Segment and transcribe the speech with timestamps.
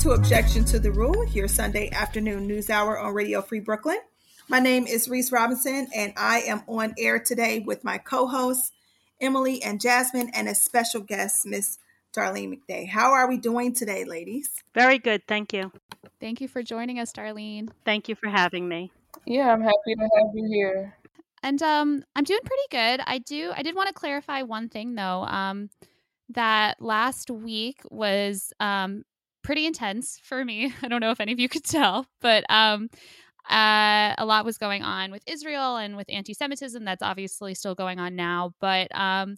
[0.00, 3.98] to Objection to the Rule, your Sunday afternoon news hour on Radio Free Brooklyn.
[4.48, 8.72] My name is Reese Robinson, and I am on air today with my co hosts,
[9.20, 11.76] Emily and Jasmine, and a special guest, Miss
[12.16, 12.88] Darlene McDay.
[12.88, 14.48] How are we doing today, ladies?
[14.74, 15.20] Very good.
[15.28, 15.70] Thank you.
[16.18, 17.68] Thank you for joining us, Darlene.
[17.84, 18.90] Thank you for having me.
[19.26, 20.96] Yeah, I'm happy to have you here.
[21.42, 23.02] And um, I'm doing pretty good.
[23.06, 23.52] I do.
[23.54, 25.24] I did want to clarify one thing though.
[25.24, 25.68] Um,
[26.30, 29.04] that last week was um
[29.42, 30.72] pretty intense for me.
[30.82, 32.88] I don't know if any of you could tell, but um,
[33.48, 36.84] uh, a lot was going on with Israel and with anti Semitism.
[36.84, 38.52] That's obviously still going on now.
[38.60, 39.36] But um,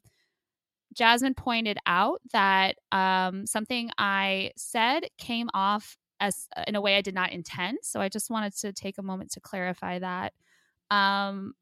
[0.94, 6.96] Jasmine pointed out that um, something I said came off as uh, in a way
[6.96, 7.78] I did not intend.
[7.82, 10.32] So I just wanted to take a moment to clarify that.
[10.90, 11.54] Um,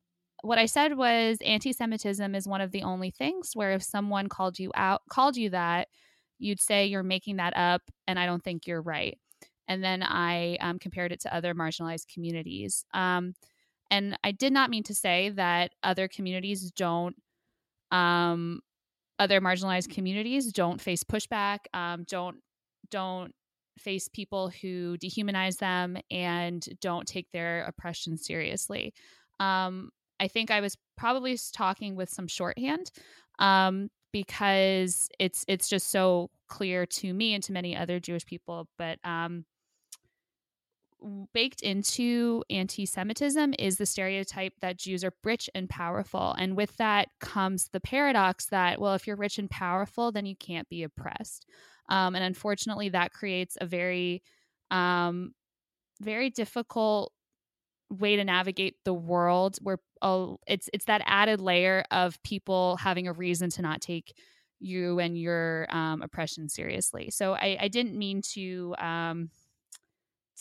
[0.43, 4.29] what I said was anti Semitism is one of the only things where if someone
[4.29, 5.89] called you out, called you that,
[6.41, 9.19] you'd say you're making that up and I don't think you're right.
[9.69, 12.85] And then I um, compared it to other marginalized communities.
[12.93, 13.35] Um,
[13.91, 17.15] and I did not mean to say that other communities don't,
[17.93, 18.61] um,
[19.19, 22.39] other marginalized communities don't face pushback, um, don't
[22.91, 23.33] don't
[23.79, 28.93] face people who dehumanize them and don't take their oppression seriously.
[29.39, 32.91] Um, I think I was probably talking with some shorthand.
[33.39, 38.69] Um, because it's it's just so clear to me and to many other Jewish people.
[38.79, 39.45] But um,
[41.33, 47.09] baked into anti-Semitism is the stereotype that Jews are rich and powerful, and with that
[47.21, 51.47] comes the paradox that well, if you're rich and powerful, then you can't be oppressed.
[51.89, 54.23] Um, and unfortunately, that creates a very
[54.71, 55.33] um,
[56.01, 57.13] very difficult
[57.91, 63.09] way to navigate the world where oh it's it's that added layer of people having
[63.09, 64.15] a reason to not take
[64.61, 67.11] you and your um, oppression seriously.
[67.11, 69.31] So I, I didn't mean to um,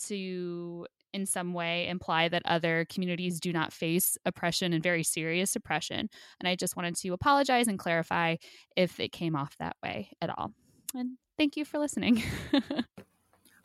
[0.06, 5.56] to in some way imply that other communities do not face oppression and very serious
[5.56, 8.36] oppression and i just wanted to apologize and clarify
[8.76, 10.52] if it came off that way at all.
[10.94, 12.22] And thank you for listening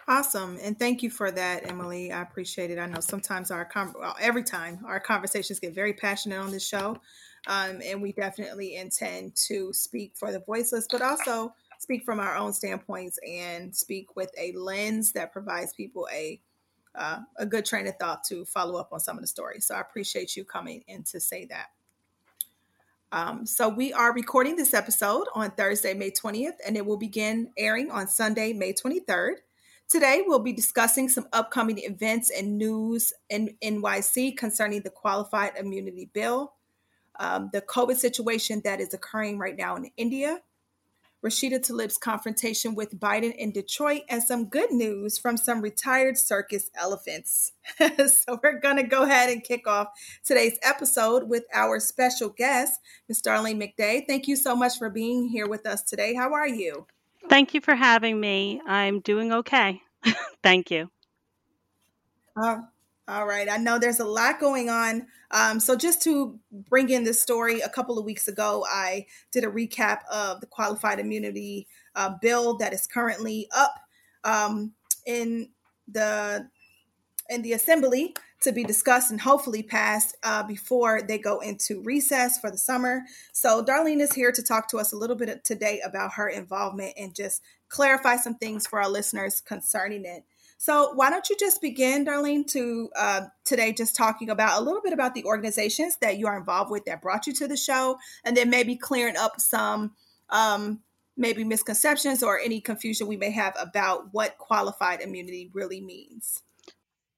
[0.07, 0.59] Awesome.
[0.61, 2.11] And thank you for that, Emily.
[2.11, 2.77] I appreciate it.
[2.77, 6.97] I know sometimes our, well, every time our conversations get very passionate on this show.
[7.47, 12.35] Um, and we definitely intend to speak for the voiceless, but also speak from our
[12.35, 16.39] own standpoints and speak with a lens that provides people a
[16.95, 19.65] uh, a good train of thought to follow up on some of the stories.
[19.65, 21.67] So I appreciate you coming in to say that.
[23.11, 27.51] Um, so we are recording this episode on Thursday, May 20th, and it will begin
[27.57, 29.35] airing on Sunday, May 23rd.
[29.87, 36.09] Today, we'll be discussing some upcoming events and news in NYC concerning the Qualified Immunity
[36.11, 36.53] Bill,
[37.19, 40.39] um, the COVID situation that is occurring right now in India,
[41.23, 46.71] Rashida Tlaib's confrontation with Biden in Detroit, and some good news from some retired circus
[46.75, 47.51] elephants.
[47.79, 49.89] so, we're going to go ahead and kick off
[50.23, 53.21] today's episode with our special guest, Ms.
[53.21, 54.03] Darlene McDay.
[54.07, 56.15] Thank you so much for being here with us today.
[56.15, 56.87] How are you?
[57.29, 58.61] Thank you for having me.
[58.65, 59.81] I'm doing okay.
[60.43, 60.89] Thank you.
[62.41, 62.57] Uh,
[63.07, 63.47] all right.
[63.49, 65.07] I know there's a lot going on.
[65.31, 69.43] Um, so, just to bring in this story, a couple of weeks ago, I did
[69.43, 73.75] a recap of the qualified immunity uh, bill that is currently up
[74.23, 74.73] um,
[75.05, 75.49] in
[75.87, 76.49] the
[77.29, 82.39] in the assembly to be discussed and hopefully passed uh, before they go into recess
[82.39, 83.01] for the summer.
[83.33, 86.93] So, Darlene is here to talk to us a little bit today about her involvement
[86.97, 90.23] and just clarify some things for our listeners concerning it.
[90.57, 94.81] So, why don't you just begin, Darlene, to uh, today just talking about a little
[94.81, 97.97] bit about the organizations that you are involved with that brought you to the show,
[98.23, 99.93] and then maybe clearing up some
[100.29, 100.81] um,
[101.17, 106.41] maybe misconceptions or any confusion we may have about what qualified immunity really means.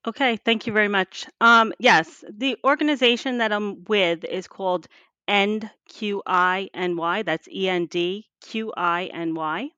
[0.08, 1.26] Okay, thank you very much.
[1.42, 4.88] Um, yes, the organization that I'm with is called
[5.28, 7.26] EndQINY.
[7.26, 9.70] That's E N D Q I N Y.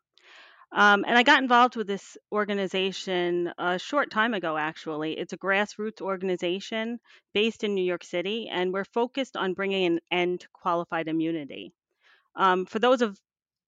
[0.72, 5.18] Um, and I got involved with this organization a short time ago, actually.
[5.18, 7.00] It's a grassroots organization
[7.34, 11.74] based in New York City, and we're focused on bringing an end to qualified immunity.
[12.36, 13.20] Um, for those of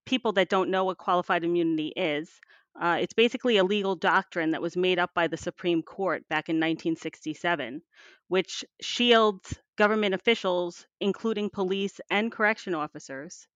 [0.06, 2.30] people that don't know what qualified immunity is,
[2.80, 6.50] uh, it's basically a legal doctrine that was made up by the Supreme Court back
[6.50, 7.82] in 1967,
[8.28, 13.48] which shields government officials, including police and correction officers,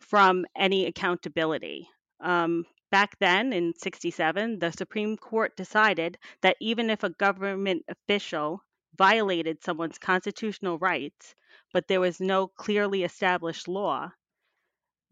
[0.00, 1.88] from any accountability.
[2.20, 8.62] Um, back then in 67, the Supreme Court decided that even if a government official
[8.96, 11.34] violated someone's constitutional rights,
[11.72, 14.12] but there was no clearly established law,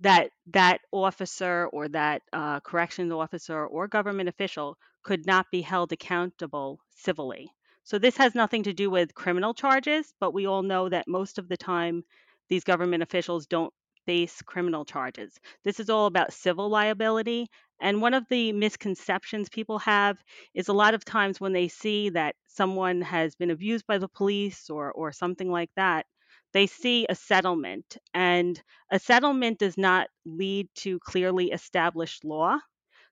[0.05, 5.93] that that officer or that uh, corrections officer or government official could not be held
[5.93, 7.51] accountable civilly.
[7.85, 11.39] So this has nothing to do with criminal charges, but we all know that most
[11.39, 12.05] of the time
[12.49, 13.73] these government officials don't
[14.07, 15.39] face criminal charges.
[15.65, 17.49] This is all about civil liability.
[17.81, 20.17] And one of the misconceptions people have
[20.55, 24.09] is a lot of times when they see that someone has been abused by the
[24.09, 26.07] police or, or something like that,
[26.55, 27.99] they see a settlement.
[28.15, 32.59] And a settlement does not lead to clearly established law.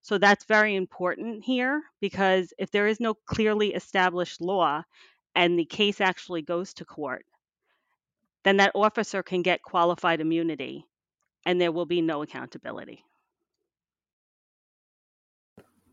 [0.00, 4.82] So that's very important here because if there is no clearly established law
[5.34, 7.24] and the case actually goes to court,
[8.44, 10.86] then that officer can get qualified immunity
[11.44, 13.04] and there will be no accountability.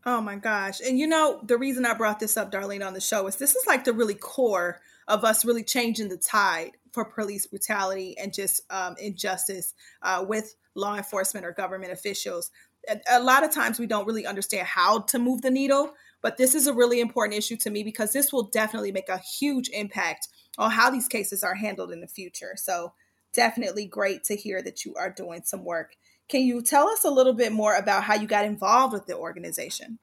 [0.06, 0.80] Oh my gosh.
[0.80, 3.54] And you know, the reason I brought this up, Darlene, on the show is this
[3.54, 8.32] is like the really core of us really changing the tide for police brutality and
[8.32, 12.50] just um, injustice uh, with law enforcement or government officials.
[12.88, 15.92] A, a lot of times we don't really understand how to move the needle,
[16.22, 19.18] but this is a really important issue to me because this will definitely make a
[19.18, 20.28] huge impact
[20.58, 22.54] on how these cases are handled in the future.
[22.56, 22.92] So,
[23.32, 25.94] definitely great to hear that you are doing some work.
[26.28, 29.16] Can you tell us a little bit more about how you got involved with the
[29.16, 29.98] organization?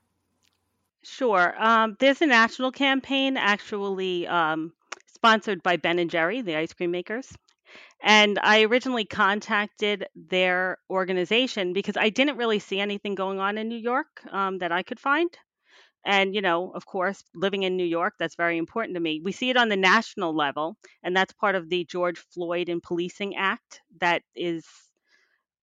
[1.03, 1.53] Sure.
[1.57, 4.73] Um, there's a national campaign actually um,
[5.17, 7.27] sponsored by Ben and Jerry, the ice cream makers.
[8.01, 13.67] And I originally contacted their organization because I didn't really see anything going on in
[13.67, 15.29] New York um, that I could find.
[16.05, 19.19] And, you know, of course, living in New York, that's very important to me.
[19.25, 22.81] We see it on the national level, and that's part of the George Floyd and
[22.81, 24.65] Policing Act that is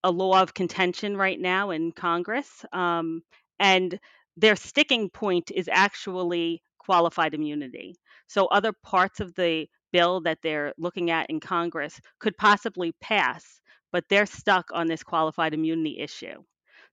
[0.03, 2.65] a law of contention right now in Congress.
[2.73, 3.21] Um,
[3.59, 3.97] and
[4.37, 7.95] their sticking point is actually qualified immunity.
[8.27, 13.61] So other parts of the bill that they're looking at in Congress could possibly pass,
[13.91, 16.43] but they're stuck on this qualified immunity issue.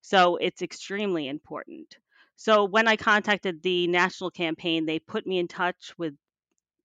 [0.02, 1.96] So it's extremely important.
[2.36, 6.14] So when I contacted the national campaign, they put me in touch with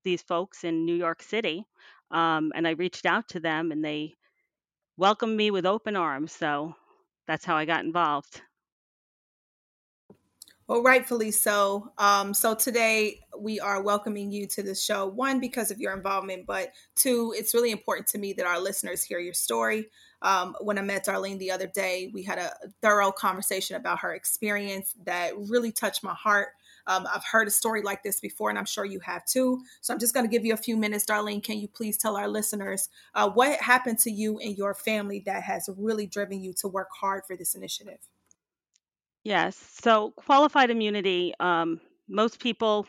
[0.04, 1.66] these folks in New York City,
[2.12, 4.16] um, and I reached out to them, and they
[4.98, 6.32] welcomed me with open arms.
[6.32, 6.76] So
[7.28, 8.42] that's how I got involved.
[10.68, 11.94] Well, rightfully so.
[11.98, 15.08] Um, so today we are welcoming you to the show.
[15.08, 19.02] One, because of your involvement, but two, it's really important to me that our listeners
[19.02, 19.88] hear your story.
[20.22, 24.14] Um, when I met Darlene the other day, we had a thorough conversation about her
[24.14, 26.50] experience that really touched my heart.
[26.86, 29.62] Um, I've heard a story like this before, and I'm sure you have too.
[29.80, 31.44] So I'm just going to give you a few minutes, Darlene.
[31.44, 35.44] Can you please tell our listeners uh, what happened to you and your family that
[35.44, 38.00] has really driven you to work hard for this initiative?
[39.28, 39.58] Yes.
[39.82, 42.88] So qualified immunity, um, most people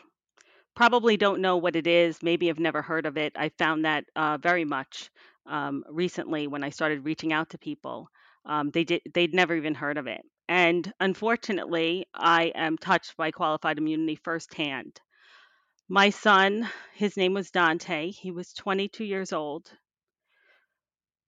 [0.75, 3.33] probably don't know what it is, maybe have never heard of it.
[3.35, 5.11] I found that uh, very much
[5.47, 8.09] um, recently when I started reaching out to people.
[8.45, 10.21] Um, they did they'd never even heard of it.
[10.47, 15.01] And unfortunately, I am touched by qualified immunity firsthand.
[15.89, 18.11] My son, his name was Dante.
[18.11, 19.71] He was 22 years old.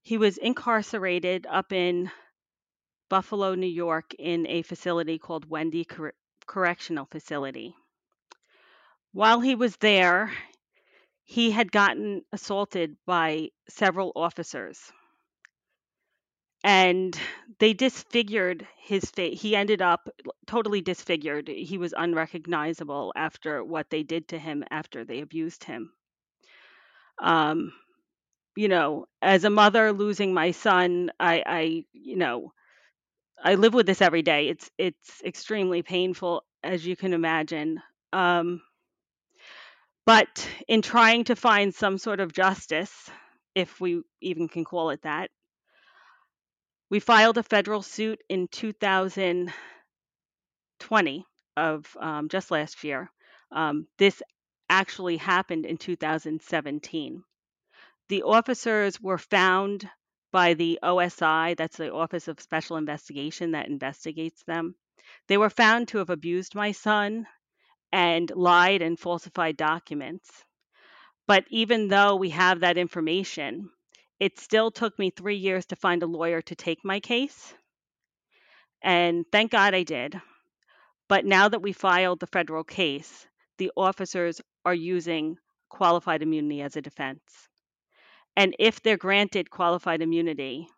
[0.02, 2.10] He was incarcerated up in
[3.12, 6.14] Buffalo, New York, in a facility called Wende Cor-
[6.46, 7.76] Correctional Facility.
[9.12, 10.32] While he was there,
[11.24, 14.90] he had gotten assaulted by several officers.
[16.64, 17.14] And
[17.58, 19.42] they disfigured his face.
[19.42, 20.08] He ended up
[20.46, 21.48] totally disfigured.
[21.48, 25.92] He was unrecognizable after what they did to him after they abused him.
[27.18, 27.74] Um,
[28.56, 32.54] you know, as a mother losing my son, I, I, you know,
[33.42, 34.48] I live with this every day.
[34.48, 37.82] It's it's extremely painful, as you can imagine.
[38.12, 38.62] Um,
[40.06, 43.10] but in trying to find some sort of justice,
[43.54, 45.30] if we even can call it that,
[46.90, 51.24] we filed a federal suit in 2020
[51.56, 53.10] of um, just last year.
[53.50, 54.22] Um, this
[54.68, 57.24] actually happened in 2017.
[58.08, 59.88] The officers were found
[60.32, 64.74] by the OSI, that's the Office of Special Investigation that investigates them.
[65.28, 67.26] They were found to have abused my son
[67.92, 70.30] and lied and falsified documents.
[71.28, 73.70] But even though we have that information,
[74.18, 77.54] it still took me three years to find a lawyer to take my case.
[78.82, 80.20] And thank God I did.
[81.08, 83.26] But now that we filed the federal case,
[83.58, 85.36] the officers are using
[85.68, 87.20] qualified immunity as a defense.
[88.36, 90.68] And if they're granted qualified immunity,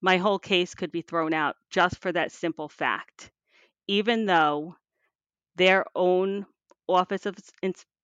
[0.00, 3.30] my whole case could be thrown out just for that simple fact,
[3.88, 4.76] even though
[5.56, 6.46] their own
[6.88, 7.36] Office of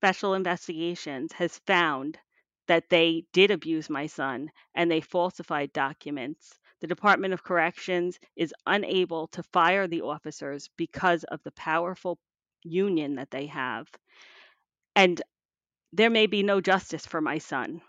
[0.00, 2.18] Special Investigations has found
[2.68, 6.58] that they did abuse my son and they falsified documents.
[6.80, 12.18] the Department of Corrections is unable to fire the officers because of the powerful
[12.62, 13.88] union that they have.
[14.96, 15.22] And
[15.92, 17.82] there may be no justice for my son.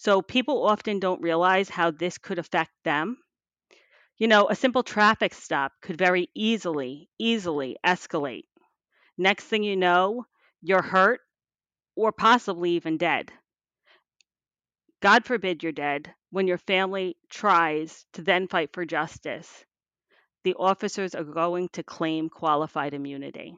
[0.00, 3.18] So people often don't realize how this could affect them.
[4.16, 8.46] You know, a simple traffic stop could very easily, easily escalate.
[9.18, 10.24] Next thing you know,
[10.62, 11.20] you're hurt
[11.96, 13.30] or possibly even dead.
[15.02, 19.66] God forbid you're dead, when your family tries to then fight for justice,
[20.44, 23.54] the officers are going to claim qualified immunity.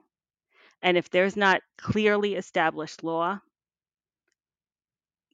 [0.83, 3.39] And if there's not clearly established law,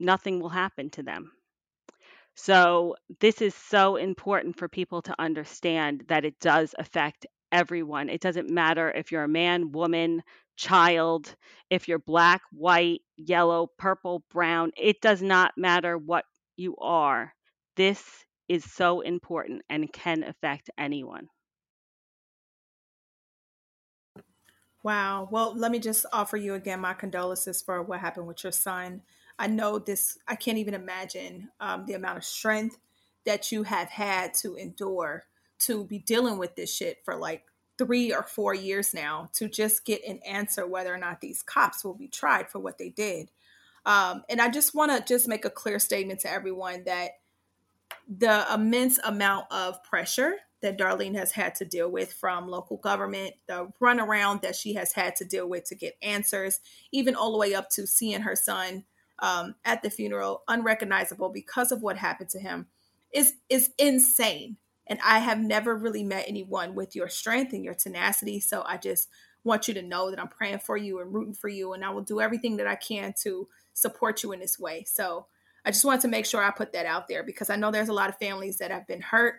[0.00, 1.32] nothing will happen to them.
[2.34, 8.08] So, this is so important for people to understand that it does affect everyone.
[8.08, 10.22] It doesn't matter if you're a man, woman,
[10.56, 11.34] child,
[11.70, 16.24] if you're black, white, yellow, purple, brown, it does not matter what
[16.56, 17.32] you are.
[17.76, 21.28] This is so important and can affect anyone.
[24.82, 25.28] Wow.
[25.30, 29.02] Well, let me just offer you again my condolences for what happened with your son.
[29.38, 32.78] I know this, I can't even imagine um, the amount of strength
[33.24, 35.24] that you have had to endure
[35.60, 37.44] to be dealing with this shit for like
[37.76, 41.84] three or four years now to just get an answer whether or not these cops
[41.84, 43.30] will be tried for what they did.
[43.86, 47.12] Um, and I just want to just make a clear statement to everyone that
[48.08, 53.34] the immense amount of pressure that Darlene has had to deal with from local government,
[53.46, 57.38] the runaround that she has had to deal with to get answers, even all the
[57.38, 58.84] way up to seeing her son
[59.20, 62.66] um, at the funeral unrecognizable because of what happened to him,
[63.12, 64.56] is is insane.
[64.86, 68.40] And I have never really met anyone with your strength and your tenacity.
[68.40, 69.08] So I just
[69.44, 71.74] want you to know that I'm praying for you and rooting for you.
[71.74, 74.84] And I will do everything that I can to support you in this way.
[74.84, 75.26] So
[75.64, 77.88] I just wanted to make sure I put that out there because I know there's
[77.90, 79.36] a lot of families that have been hurt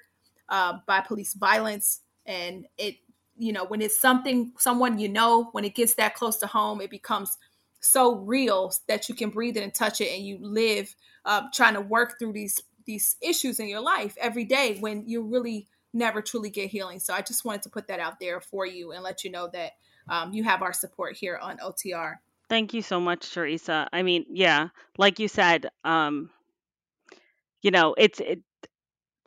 [0.50, 2.02] uh, by police violence.
[2.26, 2.98] And it,
[3.38, 6.82] you know, when it's something, someone you know, when it gets that close to home,
[6.82, 7.38] it becomes
[7.80, 10.94] so real that you can breathe it and touch it and you live
[11.26, 15.22] uh, trying to work through these these issues in your life every day when you
[15.22, 17.00] really never truly get healing.
[17.00, 19.48] So I just wanted to put that out there for you and let you know
[19.54, 19.74] that
[20.08, 22.16] um, you have our support here on OTR.
[22.50, 23.88] Thank you so much, Teresa.
[23.94, 26.32] I mean, yeah, like you said, um,
[27.62, 28.42] you know, it's it,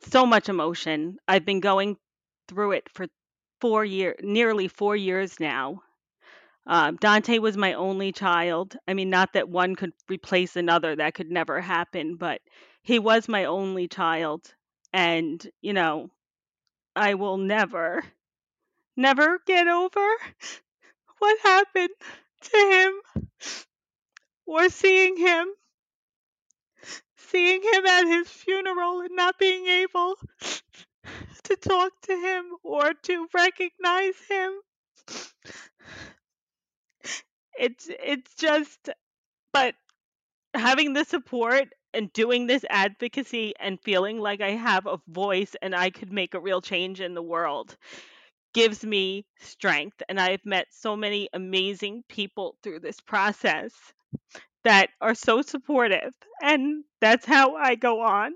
[0.01, 1.17] so much emotion.
[1.27, 1.95] I've been going
[2.49, 3.07] through it for
[3.61, 5.81] four years, nearly four years now.
[6.65, 8.77] Um, Dante was my only child.
[8.87, 12.41] I mean, not that one could replace another, that could never happen, but
[12.83, 14.53] he was my only child.
[14.93, 16.09] And, you know,
[16.95, 18.03] I will never,
[18.97, 20.07] never get over
[21.19, 21.91] what happened
[22.41, 23.23] to him
[24.45, 25.53] or seeing him,
[27.17, 30.15] seeing him at his funeral and not being able
[31.43, 34.59] to talk to him or to recognize him.
[37.59, 38.89] It's it's just
[39.53, 39.75] but
[40.55, 45.75] having the support and doing this advocacy and feeling like I have a voice and
[45.75, 47.77] I could make a real change in the world
[48.53, 50.01] gives me strength.
[50.09, 53.73] And I've met so many amazing people through this process
[54.63, 56.13] that are so supportive.
[56.41, 58.33] And that's how I go on.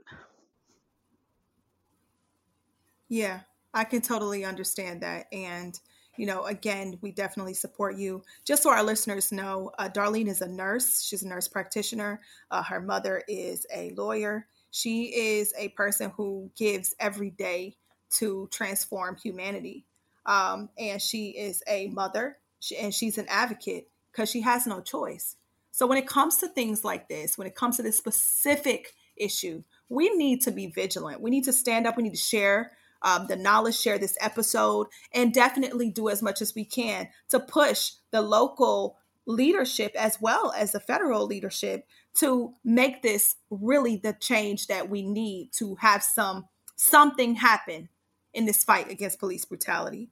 [3.09, 3.41] Yeah,
[3.73, 5.27] I can totally understand that.
[5.31, 5.79] And
[6.17, 8.23] you know, again, we definitely support you.
[8.45, 11.03] Just so our listeners know, uh, Darlene is a nurse.
[11.03, 12.21] She's a nurse practitioner.
[12.51, 14.47] Uh, her mother is a lawyer.
[14.71, 17.75] She is a person who gives every day
[18.17, 19.85] to transform humanity.
[20.25, 24.81] Um, and she is a mother she, and she's an advocate because she has no
[24.81, 25.35] choice.
[25.71, 29.63] So when it comes to things like this, when it comes to this specific issue,
[29.89, 31.21] we need to be vigilant.
[31.21, 31.97] We need to stand up.
[31.97, 36.41] We need to share um, the knowledge, share this episode, and definitely do as much
[36.41, 41.85] as we can to push the local leadership as well as the federal leadership
[42.15, 47.89] to make this really the change that we need to have some something happen
[48.33, 50.09] in this fight against police brutality.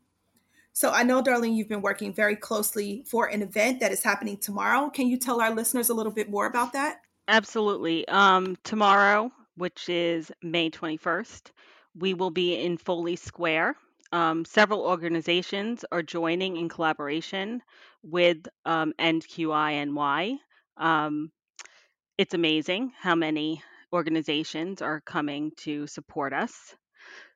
[0.73, 4.37] So I know, Darlene, you've been working very closely for an event that is happening
[4.37, 4.89] tomorrow.
[4.89, 6.97] Can you tell our listeners a little bit more about that?
[7.27, 8.05] Absolutely.
[8.09, 11.51] Um, tomorrow, which is May 21st,
[11.97, 13.75] we will be in Foley Square.
[14.11, 17.61] Um, several organizations are joining in collaboration
[18.03, 20.37] with um, EndQINY.
[20.77, 21.31] Um,
[22.17, 26.75] it's amazing how many organizations are coming to support us.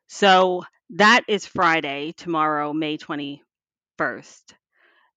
[0.08, 4.44] So that is Friday, tomorrow, May 21st.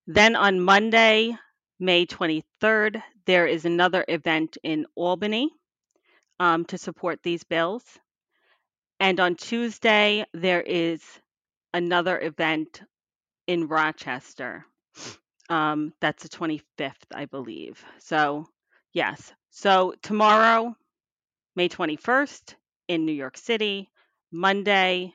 [0.06, 1.36] Then on Monday,
[1.80, 5.50] May 23rd, there is another event in Albany
[6.40, 7.84] um, to support these bills.
[9.02, 11.02] And on Tuesday, there is
[11.74, 12.82] another event
[13.48, 14.64] in Rochester.
[15.50, 17.84] Um, that's the 25th, I believe.
[17.98, 18.46] So,
[18.92, 19.32] yes.
[19.50, 20.76] So, tomorrow,
[21.56, 22.54] May 21st
[22.86, 23.90] in New York City,
[24.30, 25.12] Monday,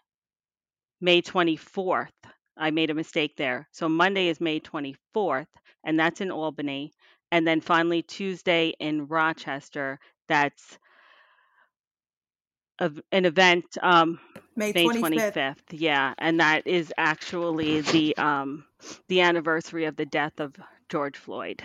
[1.00, 2.12] May 24th.
[2.58, 3.70] I made a mistake there.
[3.72, 5.48] So, Monday is May 24th,
[5.86, 6.92] and that's in Albany.
[7.32, 10.78] And then finally, Tuesday in Rochester, that's
[12.80, 14.20] an event um,
[14.56, 15.34] May May 25th.
[15.34, 15.56] 25th.
[15.72, 18.66] Yeah, and that is actually the um,
[19.08, 20.56] the anniversary of the death of
[20.90, 21.62] George Floyd.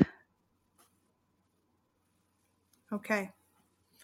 [2.93, 3.31] Okay.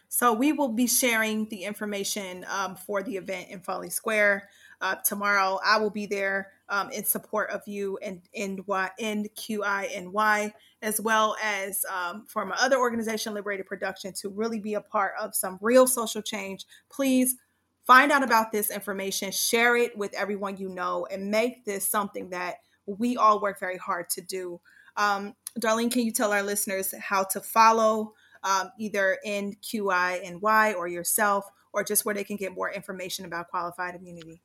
[0.08, 4.48] So we will be sharing the information um, for the event in Foley Square
[4.80, 5.60] uh, tomorrow.
[5.62, 11.84] I will be there um, in support of you and in EndQINY, as well as
[11.92, 15.86] um, for my other organization, Liberated Production, to really be a part of some real
[15.86, 16.66] social change.
[16.90, 17.36] Please
[17.84, 22.30] find out about this information, share it with everyone you know, and make this something
[22.30, 22.56] that
[22.86, 24.60] we all work very hard to do.
[24.96, 28.14] Um, Darlene, can you tell our listeners how to follow?
[28.42, 33.48] um, either in QI or yourself, or just where they can get more information about
[33.48, 34.42] qualified immunity?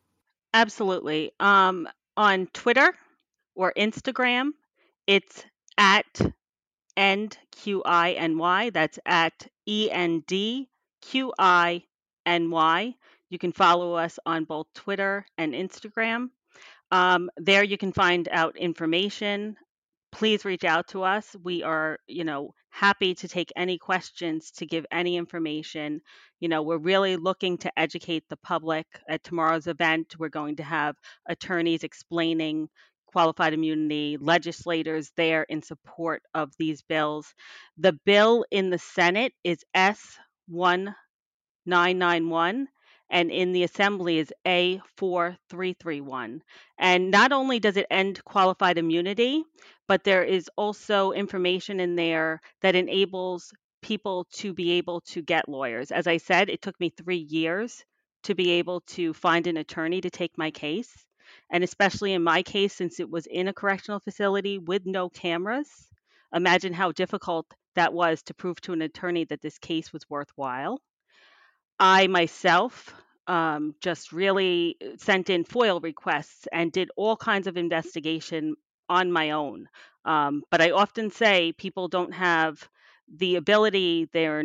[0.54, 1.32] Absolutely.
[1.40, 2.94] Um, on Twitter
[3.56, 4.52] or Instagram,
[5.08, 5.44] it's
[5.78, 6.22] at
[6.98, 8.74] EndQINY.
[8.74, 10.70] That's at E N D
[11.02, 11.84] Q I
[12.26, 12.96] N Y.
[13.30, 16.30] You can follow us on both Twitter and Instagram.
[16.92, 19.58] Um, there you can find out information
[20.14, 21.36] please reach out to us.
[21.44, 26.02] We are, you know, happy to take any questions, to give any information.
[26.40, 28.88] You know, we're really looking to educate the public.
[29.08, 30.96] At tomorrow's event, we're going to have
[31.30, 32.70] attorneys explaining
[33.06, 37.36] qualified immunity, legislators there in support of these bills.
[37.78, 42.66] The bill in the Senate is S1991
[43.14, 46.42] and in the assembly is A4331.
[46.80, 49.44] And not only does it end qualified immunity,
[49.88, 55.48] but there is also information in there that enables people to be able to get
[55.48, 55.92] lawyers.
[55.92, 57.86] As I said, it took me three years
[58.24, 60.92] to be able to find an attorney to take my case.
[61.52, 65.70] And especially in my case, since it was in a correctional facility with no cameras,
[66.34, 70.80] imagine how difficult that was to prove to an attorney that this case was worthwhile.
[71.80, 72.94] I myself
[73.28, 78.56] um, just really uh, sent in FOIL requests and did all kinds of investigation
[78.90, 79.68] on my own.
[80.06, 82.68] Um, but I often say people don't have
[83.14, 84.44] the ability, they're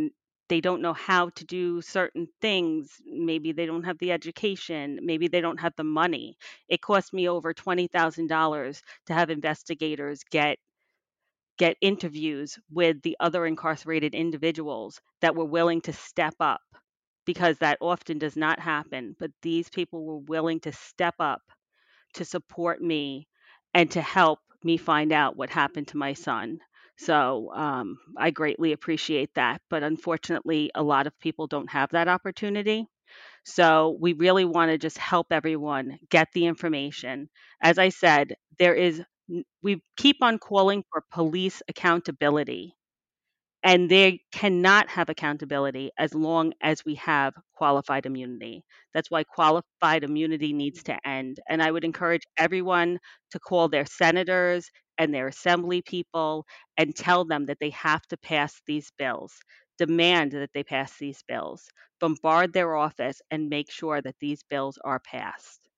[0.49, 3.03] they don't know how to do certain things.
[3.05, 4.99] Maybe they don't have the education.
[5.03, 6.39] Maybe they don't have the money.
[6.69, 10.59] It cost me over $20,000 to have investigators get
[11.59, 16.63] get interviews with the other incarcerated individuals that were willing to step up
[17.29, 19.15] because that often does not happen.
[19.21, 21.43] But these people were willing to step up
[22.15, 23.29] to support me
[23.75, 26.59] and to help me find out what happened to my son.
[26.99, 29.63] So um, I greatly appreciate that.
[29.71, 32.87] But unfortunately, a lot of people don't have that opportunity.
[33.45, 37.29] So we really want to just help everyone get the information.
[37.63, 39.03] As I said, there is,
[39.63, 42.75] we keep on calling for police accountability
[43.63, 48.65] and they cannot have accountability as long as we have qualified immunity.
[48.95, 51.41] That's why qualified immunity needs to end.
[51.49, 52.99] And I would encourage everyone
[53.33, 58.17] to call their senators and their assembly people and tell them that they have to
[58.17, 59.35] pass these bills,
[59.77, 61.69] demand that they pass these bills,
[62.01, 65.69] bombard their office, and make sure that these bills are passed.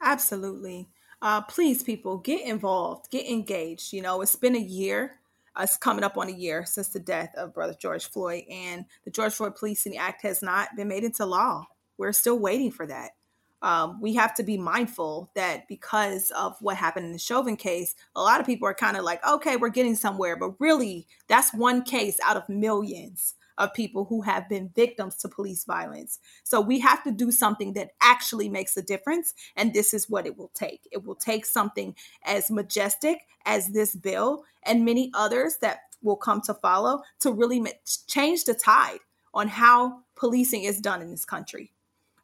[0.00, 0.88] Absolutely
[1.20, 3.92] uh, please, people, get involved, get engaged.
[3.92, 5.18] You know, it's been a year.
[5.56, 8.84] Uh, it's coming up on a year since the death of Brother George Floyd, and
[9.04, 11.66] the George Floyd Policing Act has not been made into law.
[11.96, 13.12] We're still waiting for that.
[13.60, 17.96] Um, we have to be mindful that because of what happened in the Chauvin case,
[18.14, 21.52] a lot of people are kind of like, okay, we're getting somewhere, but really, that's
[21.52, 26.20] one case out of millions of people who have been victims to police violence.
[26.44, 29.34] So we have to do something that actually makes a difference.
[29.56, 30.88] And this is what it will take.
[30.90, 31.94] It will take something
[32.24, 37.64] as majestic as this bill and many others that will come to follow to really
[38.06, 39.00] change the tide
[39.34, 41.72] on how policing is done in this country.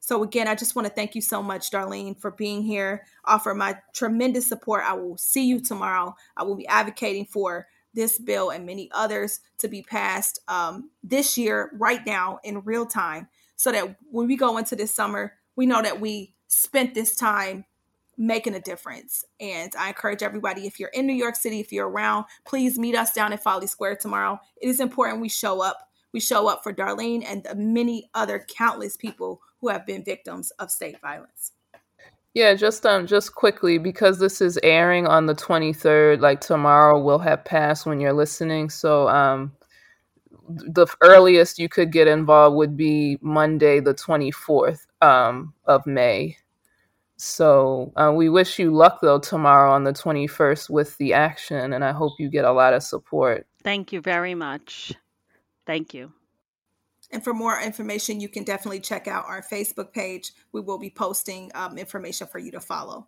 [0.01, 3.07] So, again, I just want to thank you so much, Darlene, for being here.
[3.25, 4.85] Offer my tremendous support.
[4.85, 6.15] I will see you tomorrow.
[6.37, 11.39] I will be advocating for this bill and many others to be passed um, this
[11.39, 15.67] year, right now, in real time, so that when we go into this summer, we
[15.67, 17.65] know that we spent this time
[18.17, 19.25] making a difference.
[19.41, 22.95] And I encourage everybody, if you're in New York City, if you're around, please meet
[22.95, 24.39] us down at Foley Square tomorrow.
[24.61, 25.89] It is important we show up.
[26.13, 30.53] we show up for Darlene and the many other countless people who have been victims
[30.61, 31.51] of state violence.
[32.35, 37.21] Yeah, just um just quickly because this is airing on the 23rd, like tomorrow will
[37.21, 38.71] have passed when you're listening.
[38.71, 39.53] So um
[40.49, 46.37] the earliest you could get involved would be Monday the 24th um of May.
[47.17, 51.85] So uh, we wish you luck though tomorrow on the 21st with the action and
[51.85, 53.47] I hope you get a lot of support.
[53.63, 54.93] Thank you very much.
[55.67, 56.13] Thank you.
[57.15, 60.33] And for more information, you can definitely check out our Facebook page.
[60.51, 63.07] We will be posting um, information for you to follow.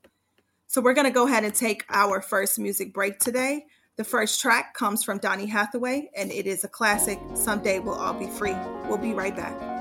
[0.69, 3.67] So we're going to go ahead and take our first music break today.
[3.97, 8.15] The first track comes from Donny Hathaway, and it is a classic, Someday We'll All
[8.15, 8.55] Be Free.
[8.89, 9.76] We'll be right back.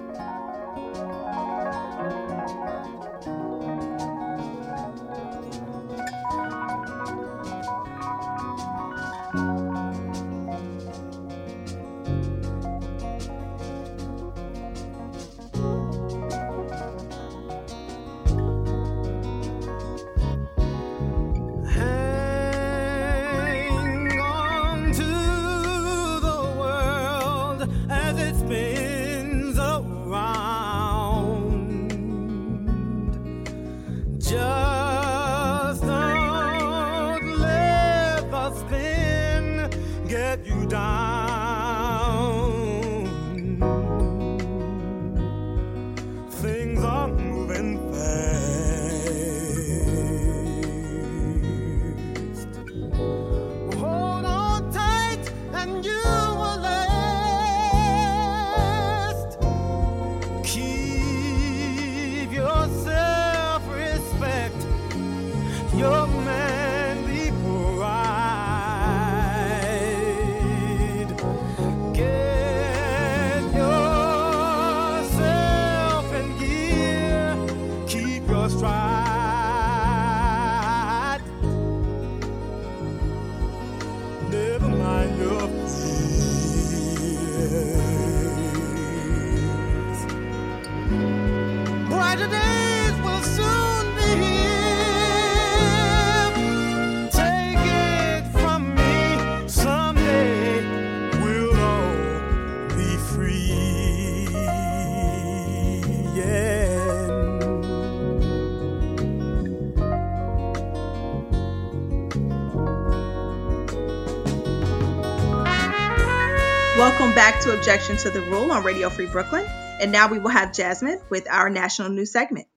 [117.45, 119.45] To Objection to the Rule on Radio Free Brooklyn.
[119.79, 122.47] And now we will have Jasmine with our national news segment.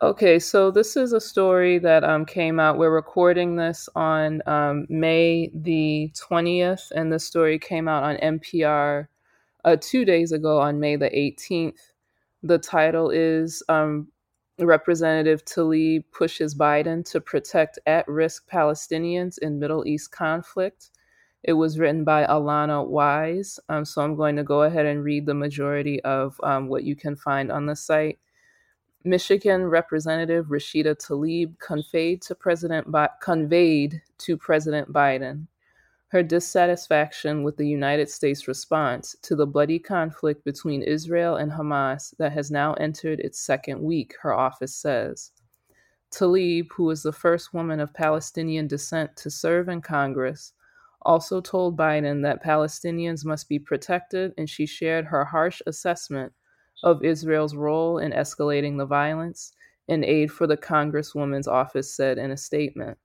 [0.00, 2.78] Okay, so this is a story that um, came out.
[2.78, 9.08] We're recording this on um, May the 20th, and the story came out on NPR
[9.66, 11.92] uh, two days ago on May the 18th.
[12.42, 14.08] The title is um,
[14.58, 20.89] Representative Tlaib pushes Biden to protect at risk Palestinians in Middle East conflict.
[21.42, 23.58] It was written by Alana Wise.
[23.68, 26.94] Um, so I'm going to go ahead and read the majority of um, what you
[26.94, 28.18] can find on the site.
[29.04, 35.46] Michigan Representative Rashida Tlaib conveyed to President Bi- conveyed to President Biden
[36.10, 42.16] her dissatisfaction with the United States response to the bloody conflict between Israel and Hamas
[42.18, 45.30] that has now entered its second week, her office says.
[46.10, 50.52] Tlaib, who is the first woman of Palestinian descent to serve in Congress,
[51.02, 56.32] also told Biden that Palestinians must be protected, and she shared her harsh assessment
[56.82, 59.52] of Israel's role in escalating the violence,
[59.88, 62.98] an aide for the Congresswoman's office said in a statement.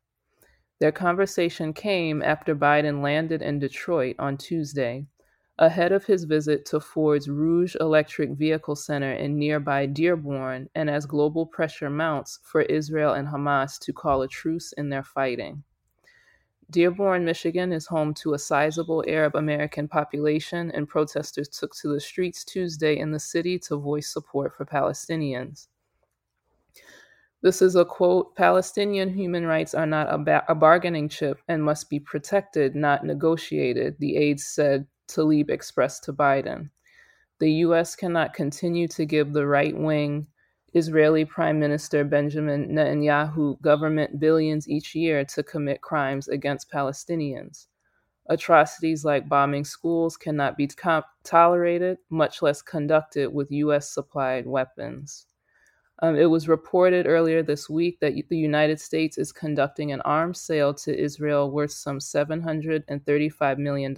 [0.80, 5.08] Their conversation came after Biden landed in Detroit on Tuesday,
[5.58, 11.06] ahead of his visit to Ford's Rouge Electric Vehicle Center in nearby Dearborn, and as
[11.06, 15.64] global pressure mounts for Israel and Hamas to call a truce in their fighting.
[16.72, 22.00] Dearborn, Michigan is home to a sizable Arab American population, and protesters took to the
[22.00, 25.68] streets Tuesday in the city to voice support for Palestinians.
[27.42, 31.64] This is a quote Palestinian human rights are not a, ba- a bargaining chip and
[31.64, 36.72] must be protected, not negotiated, the aides said Tlaib expressed to Biden.
[37.40, 37.96] The U.S.
[37.96, 40.26] cannot continue to give the right wing
[40.76, 47.68] Israeli Prime Minister Benjamin Netanyahu government billions each year to commit crimes against Palestinians.
[48.28, 50.70] Atrocities like bombing schools cannot be
[51.24, 53.90] tolerated, much less conducted with U.S.
[53.90, 55.28] supplied weapons.
[56.00, 60.42] Um, it was reported earlier this week that the United States is conducting an arms
[60.42, 63.96] sale to Israel worth some $735 million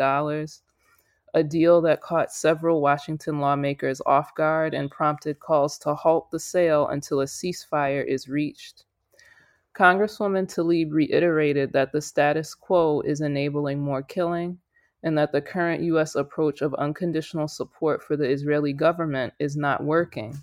[1.33, 6.39] a deal that caught several Washington lawmakers off guard and prompted calls to halt the
[6.39, 8.85] sale until a ceasefire is reached.
[9.75, 14.57] Congresswoman Tlaib reiterated that the status quo is enabling more killing
[15.03, 16.15] and that the current U.S.
[16.15, 20.35] approach of unconditional support for the Israeli government is not working,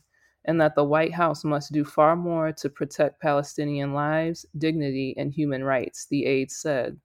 [0.45, 5.33] and that the White House must do far more to protect Palestinian lives, dignity, and
[5.33, 6.99] human rights, the aide said.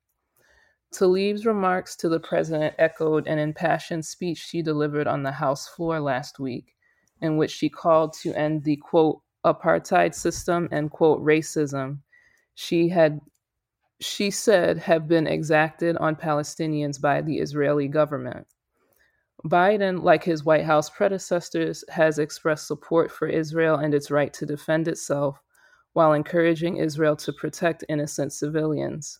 [0.92, 6.00] Tlaib's remarks to the president echoed an impassioned speech she delivered on the House floor
[6.00, 6.76] last week,
[7.22, 12.00] in which she called to end the quote, apartheid system and quote, racism
[12.60, 13.22] she had
[14.02, 18.48] she said have been exacted on Palestinians by the Israeli government.
[19.46, 24.46] Biden, like his White House predecessors, has expressed support for Israel and its right to
[24.46, 25.42] defend itself
[25.94, 29.20] while encouraging Israel to protect innocent civilians.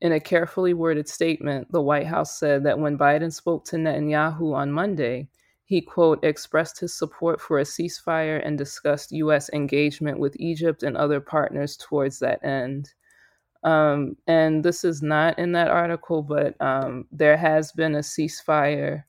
[0.00, 4.54] In a carefully worded statement, the White House said that when Biden spoke to Netanyahu
[4.54, 5.28] on Monday,
[5.64, 9.50] he, quote, expressed his support for a ceasefire and discussed U.S.
[9.52, 12.92] engagement with Egypt and other partners towards that end.
[13.64, 19.02] Um, and this is not in that article, but um, there has been a ceasefire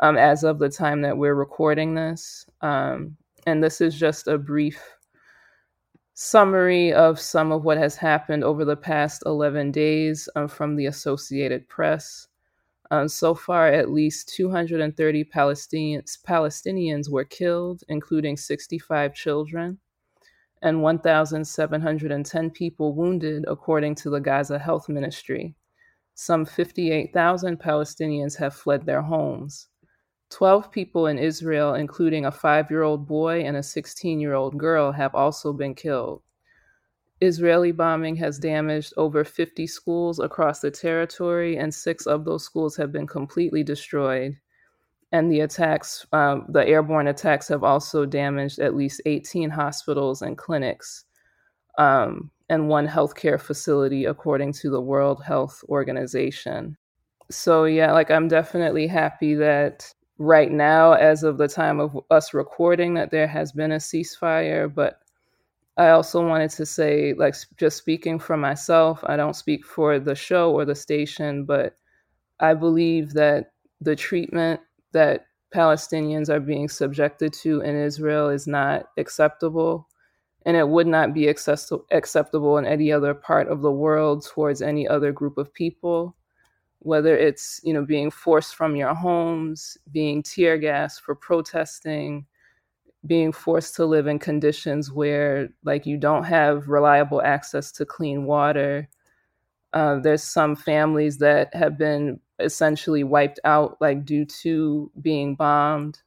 [0.00, 2.46] um, as of the time that we're recording this.
[2.62, 4.80] Um, and this is just a brief
[6.20, 10.86] summary of some of what has happened over the past 11 days uh, from the
[10.86, 12.26] Associated Press.
[12.90, 19.78] Um, so far, at least 230 Palestinians, Palestinians were killed, including 65 children,
[20.60, 25.54] and 1,710 people wounded, according to the Gaza Health Ministry.
[26.14, 29.67] Some 58,000 Palestinians have fled their homes.
[30.30, 34.58] 12 people in Israel, including a five year old boy and a 16 year old
[34.58, 36.22] girl, have also been killed.
[37.20, 42.76] Israeli bombing has damaged over 50 schools across the territory, and six of those schools
[42.76, 44.36] have been completely destroyed.
[45.10, 50.36] And the attacks, um, the airborne attacks, have also damaged at least 18 hospitals and
[50.36, 51.06] clinics
[51.78, 56.76] um, and one healthcare facility, according to the World Health Organization.
[57.30, 62.34] So, yeah, like I'm definitely happy that right now, as of the time of us
[62.34, 65.00] recording, that there has been a ceasefire, but
[65.76, 70.16] I also wanted to say, like, just speaking for myself, I don't speak for the
[70.16, 71.76] show or the station, but
[72.40, 74.60] I believe that the treatment
[74.92, 79.88] that Palestinians are being subjected to in Israel is not acceptable.
[80.44, 84.62] And it would not be access- acceptable in any other part of the world towards
[84.62, 86.16] any other group of people,
[86.80, 92.26] whether it's, you know, being forced from your homes, being tear gassed for protesting,
[93.06, 98.24] being forced to live in conditions where like you don't have reliable access to clean
[98.24, 98.88] water.
[99.72, 106.00] Uh, there's some families that have been essentially wiped out like due to being bombed.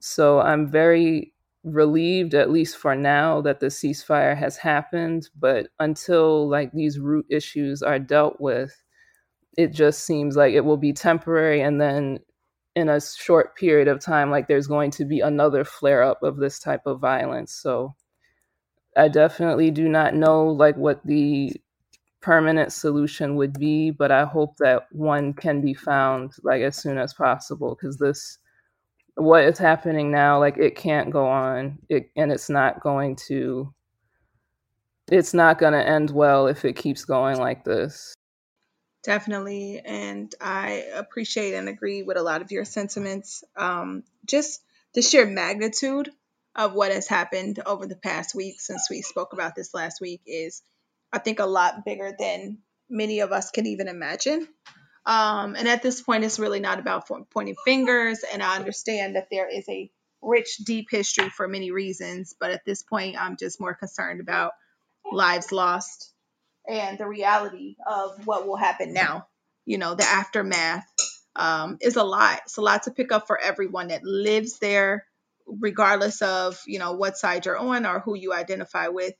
[0.00, 6.48] So i'm very relieved at least for now that the ceasefire has happened but until
[6.48, 8.81] like these root issues are dealt with
[9.56, 12.18] it just seems like it will be temporary and then
[12.74, 16.36] in a short period of time like there's going to be another flare up of
[16.36, 17.52] this type of violence.
[17.52, 17.94] So
[18.96, 21.54] i definitely do not know like what the
[22.20, 26.98] permanent solution would be but i hope that one can be found like as soon
[26.98, 28.38] as possible because this
[29.16, 31.78] what is happening now like it can't go on.
[31.88, 33.72] It, and it's not going to
[35.10, 38.14] it's not going to end well if it keeps going like this
[39.02, 39.80] Definitely.
[39.84, 43.42] And I appreciate and agree with a lot of your sentiments.
[43.56, 44.62] Um, just
[44.94, 46.10] the sheer magnitude
[46.54, 50.20] of what has happened over the past week since we spoke about this last week
[50.26, 50.62] is,
[51.12, 54.46] I think, a lot bigger than many of us can even imagine.
[55.04, 58.20] Um, and at this point, it's really not about pointing fingers.
[58.32, 62.36] And I understand that there is a rich, deep history for many reasons.
[62.38, 64.52] But at this point, I'm just more concerned about
[65.10, 66.12] lives lost
[66.68, 69.26] and the reality of what will happen now.
[69.64, 70.86] You know, the aftermath
[71.36, 72.40] um, is a lot.
[72.46, 75.06] It's a lot to pick up for everyone that lives there,
[75.46, 79.14] regardless of, you know, what side you're on or who you identify with.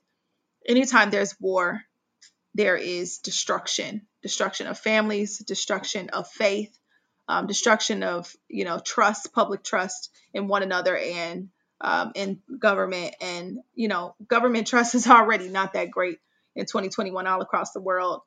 [0.67, 1.81] Anytime there's war,
[2.55, 6.77] there is destruction destruction of families, destruction of faith,
[7.27, 11.49] um, destruction of, you know, trust, public trust in one another and
[11.81, 13.15] um, in government.
[13.21, 16.19] And, you know, government trust is already not that great
[16.55, 18.21] in 2021 all across the world.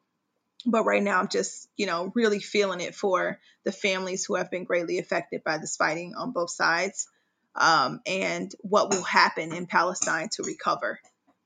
[0.64, 4.50] But right now, I'm just, you know, really feeling it for the families who have
[4.50, 7.08] been greatly affected by this fighting on both sides
[7.54, 10.98] um, and what will happen in Palestine to recover.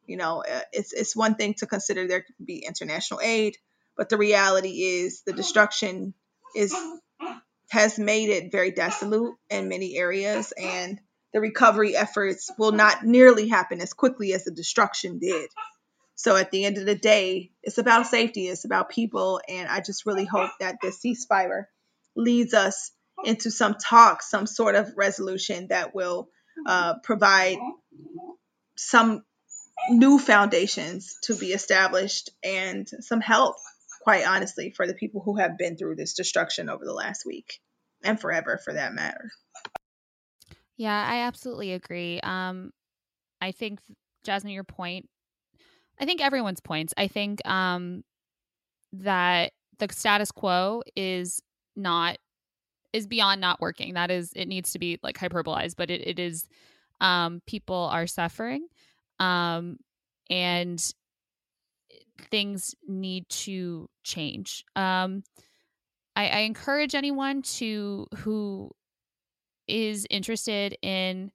[0.07, 3.57] You know, uh, it's, it's one thing to consider there could be international aid,
[3.97, 6.15] but the reality is the destruction
[6.57, 6.75] is
[7.71, 11.01] has made it very desolate in many areas, and
[11.33, 15.49] the recovery efforts will not nearly happen as quickly as the destruction did.
[16.21, 19.81] So at the end of the day, it's about safety, it's about people, and I
[19.81, 21.65] just really hope that this ceasefire
[22.15, 22.91] leads us
[23.25, 26.29] into some talk, some sort of resolution that will
[26.67, 27.57] uh, provide
[28.77, 29.25] some
[29.89, 33.57] new foundations to be established and some help,
[34.03, 37.61] quite honestly, for the people who have been through this destruction over the last week
[38.05, 39.31] and forever for that matter.
[40.77, 42.21] Yeah, I absolutely agree.
[42.21, 42.73] Um,
[43.41, 43.81] I think,
[44.23, 45.09] Jasmine, your point,
[46.01, 46.95] I think everyone's points.
[46.97, 48.03] I think um,
[48.95, 51.41] that the status quo is
[51.77, 52.17] not
[52.93, 53.95] is beyond not working.
[53.95, 56.49] That is, it needs to be like hyperbolized, but it, it is.
[57.01, 58.67] Um, people are suffering,
[59.21, 59.79] um,
[60.29, 60.83] and
[62.31, 64.65] things need to change.
[64.77, 65.23] Um,
[66.15, 68.71] I, I encourage anyone to who
[69.67, 71.31] is interested in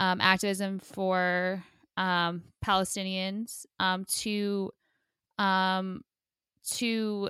[0.00, 1.62] um, activism for
[1.96, 4.70] um, Palestinians um, to
[5.38, 6.02] um,
[6.72, 7.28] to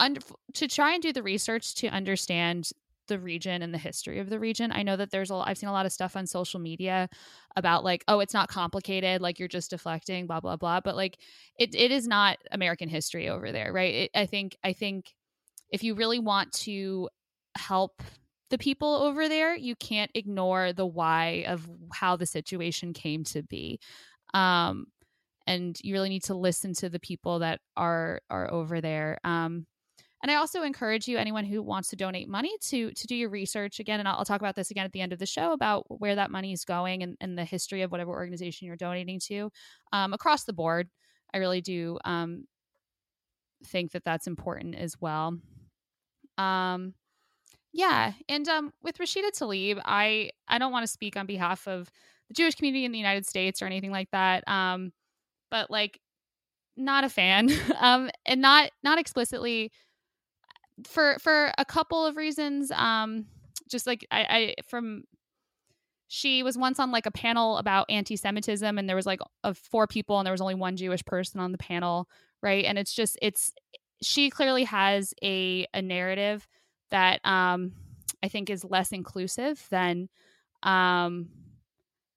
[0.00, 0.20] under,
[0.54, 2.70] to try and do the research to understand
[3.08, 4.70] the region and the history of the region.
[4.70, 7.08] I know that there's a I've seen a lot of stuff on social media
[7.56, 11.18] about like oh it's not complicated like you're just deflecting blah blah blah but like
[11.58, 13.94] it it is not American history over there, right?
[13.94, 15.14] It, I think I think
[15.70, 17.08] if you really want to
[17.56, 18.02] help
[18.50, 23.42] the people over there, you can't ignore the why of how the situation came to
[23.42, 23.78] be.
[24.34, 24.86] Um,
[25.46, 29.18] and you really need to listen to the people that are are over there.
[29.24, 29.66] Um,
[30.22, 33.30] and I also encourage you, anyone who wants to donate money, to to do your
[33.30, 34.00] research again.
[34.00, 36.16] And I'll, I'll talk about this again at the end of the show about where
[36.16, 39.50] that money is going and, and the history of whatever organization you're donating to
[39.92, 40.88] um, across the board.
[41.32, 42.44] I really do um,
[43.66, 45.38] think that that's important as well.
[46.36, 46.94] Um,
[47.78, 51.88] yeah, and um, with Rashida Tlaib I I don't want to speak on behalf of
[52.26, 54.42] the Jewish community in the United States or anything like that.
[54.48, 54.90] Um,
[55.48, 56.00] but like,
[56.76, 57.48] not a fan.
[57.80, 59.70] um, and not not explicitly
[60.88, 62.72] for for a couple of reasons.
[62.72, 63.26] Um,
[63.70, 65.04] just like I, I from
[66.08, 69.20] she was once on like a panel about anti-Semitism, and there was like
[69.54, 72.08] four people, and there was only one Jewish person on the panel,
[72.42, 72.64] right?
[72.64, 73.52] And it's just it's
[74.02, 76.48] she clearly has a a narrative
[76.90, 77.72] that um,
[78.22, 80.08] I think is less inclusive than
[80.62, 81.28] um,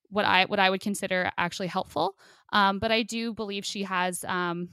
[0.10, 2.16] what I what I would consider actually helpful.
[2.54, 4.70] Um, but I do believe she has um,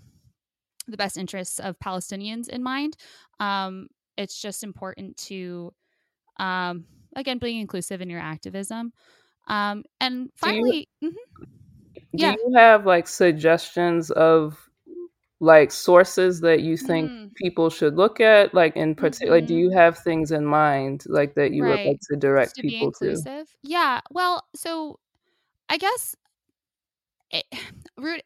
[0.86, 2.96] the best interests of Palestinians in mind.
[3.38, 5.72] Um, it's just important to
[6.38, 6.84] um,
[7.14, 8.92] again being inclusive in your activism.
[9.46, 11.44] Um, and finally, do you, mm-hmm.
[12.12, 12.34] yeah.
[12.44, 14.67] you have like suggestions of
[15.40, 17.34] like sources that you think mm.
[17.34, 19.42] people should look at like in particular mm-hmm.
[19.42, 21.70] like, do you have things in mind like that you right.
[21.78, 24.98] would like to direct to people to yeah well so
[25.68, 26.16] i guess
[27.30, 27.44] it,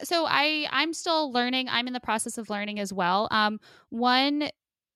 [0.02, 4.48] so i i'm still learning i'm in the process of learning as well um one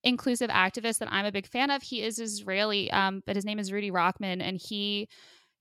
[0.02, 3.58] inclusive activist that i'm a big fan of he is israeli um but his name
[3.58, 5.08] is rudy rochman and he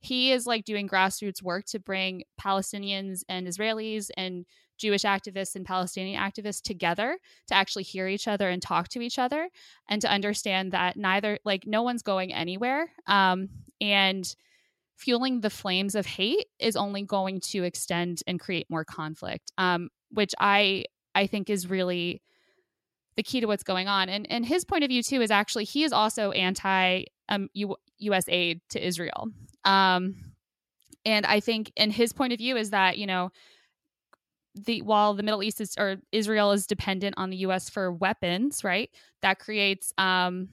[0.06, 4.46] he is like doing grassroots work to bring palestinians and israelis and
[4.78, 9.18] Jewish activists and Palestinian activists together to actually hear each other and talk to each
[9.18, 9.50] other
[9.88, 12.92] and to understand that neither, like, no one's going anywhere.
[13.08, 14.36] Um, and
[14.98, 19.90] fueling the flames of hate is only going to extend and create more conflict, um,
[20.12, 22.22] which I I think is really
[23.16, 24.10] the key to what's going on.
[24.10, 27.76] And and his point of view too is actually he is also anti um, U-
[28.00, 28.26] U.S.
[28.28, 29.30] aid to Israel.
[29.66, 30.16] Um,
[31.06, 33.32] and I think, and his point of view is that you know
[34.56, 38.64] the while the Middle East is or Israel is dependent on the US for weapons,
[38.64, 38.90] right?
[39.22, 40.50] That creates um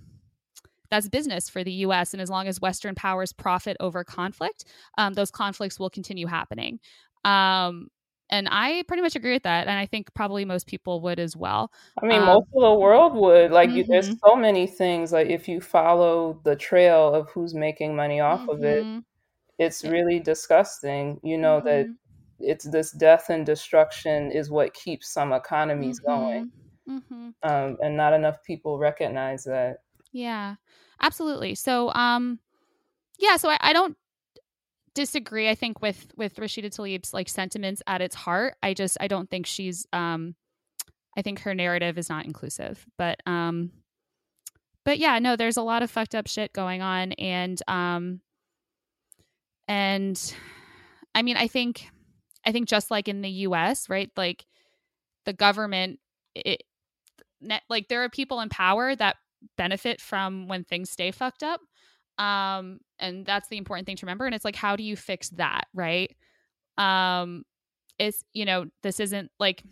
[0.90, 4.64] that's business for the US and as long as western powers profit over conflict,
[4.98, 6.80] um, those conflicts will continue happening.
[7.24, 7.88] Um
[8.30, 11.36] and I pretty much agree with that, and I think probably most people would as
[11.36, 11.70] well.
[12.02, 13.50] I mean, um, most of the world would.
[13.50, 13.92] Like, mm-hmm.
[13.92, 15.12] there's so many things.
[15.12, 18.50] Like, if you follow the trail of who's making money off mm-hmm.
[18.50, 19.00] of it, mm-hmm.
[19.58, 21.20] It's really disgusting.
[21.22, 21.66] You know mm-hmm.
[21.66, 21.86] that
[22.42, 26.20] it's this death and destruction is what keeps some economies mm-hmm.
[26.20, 26.50] going
[26.88, 27.28] mm-hmm.
[27.42, 29.78] Um, and not enough people recognize that
[30.12, 30.56] yeah
[31.00, 32.38] absolutely so um
[33.18, 33.96] yeah so I, I don't
[34.94, 39.08] disagree i think with with rashida tlaib's like sentiments at its heart i just i
[39.08, 40.34] don't think she's um
[41.16, 43.70] i think her narrative is not inclusive but um
[44.84, 48.20] but yeah no there's a lot of fucked up shit going on and um
[49.68, 50.34] and
[51.14, 51.86] i mean i think
[52.44, 54.10] I think just like in the US, right?
[54.16, 54.46] Like
[55.24, 56.00] the government
[56.34, 56.62] it
[57.40, 59.16] net, like there are people in power that
[59.56, 61.60] benefit from when things stay fucked up.
[62.18, 64.26] Um, and that's the important thing to remember.
[64.26, 65.66] And it's like, how do you fix that?
[65.74, 66.14] Right.
[66.78, 67.44] Um,
[67.98, 69.62] it's, you know, this isn't like,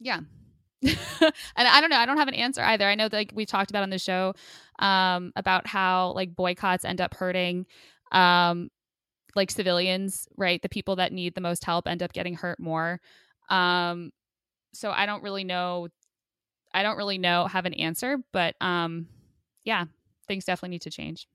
[0.00, 0.20] yeah.
[0.82, 1.96] and I don't know.
[1.96, 2.86] I don't have an answer either.
[2.86, 4.34] I know that like we talked about on the show
[4.78, 7.66] um, about how like boycotts end up hurting
[8.12, 8.68] um,
[9.36, 10.60] like civilians, right?
[10.62, 13.00] The people that need the most help end up getting hurt more.
[13.48, 14.10] Um,
[14.72, 15.88] so I don't really know.
[16.72, 19.08] I don't really know have an answer, but um,
[19.64, 19.84] yeah,
[20.26, 21.28] things definitely need to change.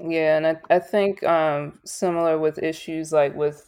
[0.00, 3.64] Yeah, and I, I think um, similar with issues like with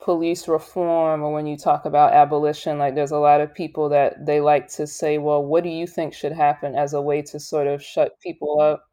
[0.00, 4.26] police reform or when you talk about abolition, like there's a lot of people that
[4.26, 7.40] they like to say, well, what do you think should happen as a way to
[7.40, 8.84] sort of shut people up?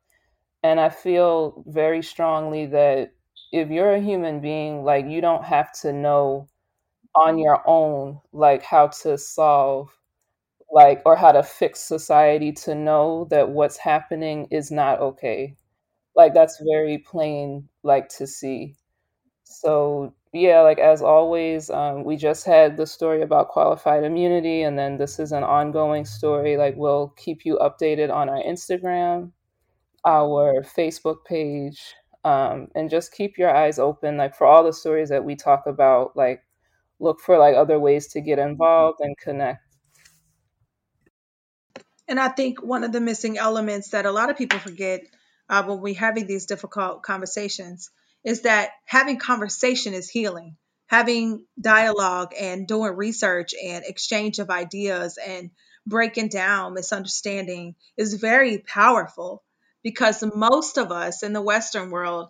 [0.64, 3.14] And I feel very strongly that
[3.52, 6.50] if you're a human being, like you don't have to know
[7.16, 9.98] on your own, like how to solve
[10.72, 15.56] like or how to fix society to know that what's happening is not okay.
[16.16, 18.76] Like that's very plain like to see.
[19.46, 24.78] So yeah like as always um, we just had the story about qualified immunity and
[24.80, 26.58] then this is an ongoing story.
[26.58, 29.32] Like we'll keep you updated on our instagram
[30.06, 31.96] our facebook page
[32.26, 35.64] um, and just keep your eyes open like for all the stories that we talk
[35.66, 36.44] about like
[37.00, 39.62] look for like other ways to get involved and connect.
[42.08, 45.02] And i think one of the missing elements that a lot of people forget
[45.50, 47.92] uh, when we're having these difficult conversations
[48.24, 50.56] is that having conversation is healing.
[50.88, 55.50] Having dialogue and doing research and exchange of ideas and
[55.88, 59.44] breaking down misunderstanding is very powerful
[59.84, 62.30] because most of us in the western world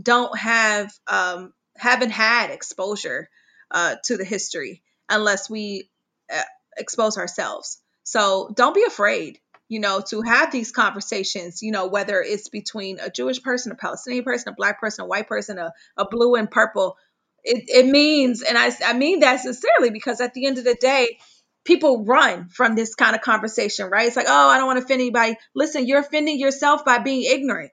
[0.00, 3.28] don't have um, haven't had exposure
[3.70, 5.90] uh, to the history unless we
[6.32, 6.42] uh,
[6.76, 7.80] expose ourselves.
[8.04, 9.38] So don't be afraid
[9.70, 13.76] you know, to have these conversations, you know, whether it's between a Jewish person, a
[13.76, 16.96] Palestinian person, a black person, a white person, a, a blue and purple,
[17.44, 20.74] it, it means, and I, I mean that sincerely because at the end of the
[20.74, 21.18] day,
[21.64, 24.06] people run from this kind of conversation, right?
[24.06, 25.36] It's like, oh, I don't want to offend anybody.
[25.54, 27.70] Listen, you're offending yourself by being ignorant.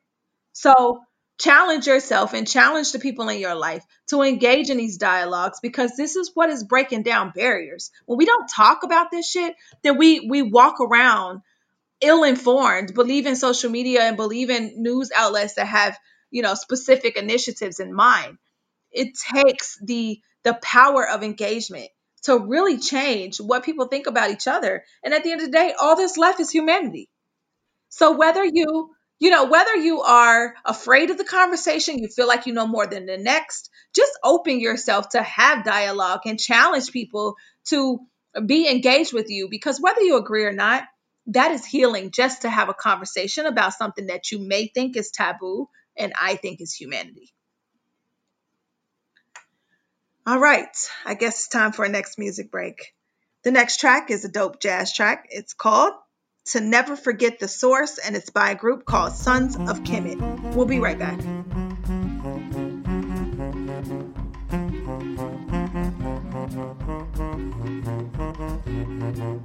[0.54, 1.02] So
[1.40, 5.96] challenge yourself and challenge the people in your life to engage in these dialogues because
[5.96, 7.92] this is what is breaking down barriers.
[8.06, 11.42] When we don't talk about this shit, then we we walk around
[12.02, 15.98] ill-informed believe in social media and believe in news outlets that have
[16.30, 18.38] you know specific initiatives in mind
[18.92, 21.88] it takes the the power of engagement
[22.24, 24.84] to really change what people think about each other.
[25.04, 27.10] And at the end of the day all that's left is humanity.
[27.90, 32.46] So whether you you know whether you are afraid of the conversation you feel like
[32.46, 37.36] you know more than the next just open yourself to have dialogue and challenge people
[37.66, 38.00] to
[38.46, 39.48] be engaged with you.
[39.50, 40.84] Because whether you agree or not
[41.28, 45.12] that is healing just to have a conversation about something that you may think is
[45.12, 47.34] taboo and I think is humanity.
[50.28, 50.68] All right,
[51.06, 52.94] I guess it's time for a next music break.
[53.46, 55.28] The next track is a dope jazz track.
[55.30, 55.94] It's called
[56.48, 60.54] To Never Forget the Source, and it's by a group called Sons of Kemet.
[60.54, 61.18] We'll be right back.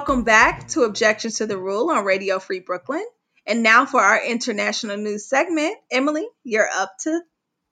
[0.00, 3.04] Welcome back to Objection to the Rule on Radio Free Brooklyn.
[3.46, 5.76] And now for our international news segment.
[5.92, 7.20] Emily, you're up to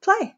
[0.02, 0.34] play.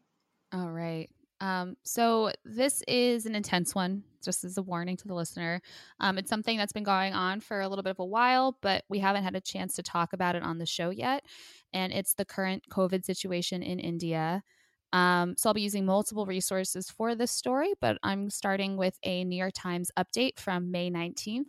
[0.53, 1.09] All right.
[1.41, 5.59] Um, so this is an intense one, just as a warning to the listener.
[5.99, 8.85] Um, it's something that's been going on for a little bit of a while, but
[8.87, 11.25] we haven't had a chance to talk about it on the show yet.
[11.73, 14.43] And it's the current COVID situation in India.
[14.93, 19.25] Um, so I'll be using multiple resources for this story, but I'm starting with a
[19.25, 21.47] New York Times update from May 19th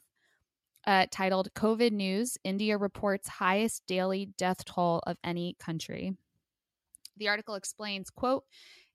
[0.86, 6.16] uh, titled COVID News India Reports Highest Daily Death Toll of Any Country.
[7.16, 8.44] The article explains, quote,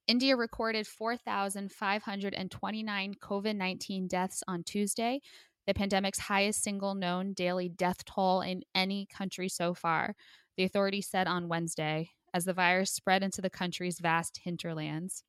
[0.08, 5.22] India recorded 4,529 COVID 19 deaths on Tuesday,
[5.68, 10.16] the pandemic's highest single known daily death toll in any country so far,
[10.56, 15.26] the authorities said on Wednesday, as the virus spread into the country's vast hinterlands.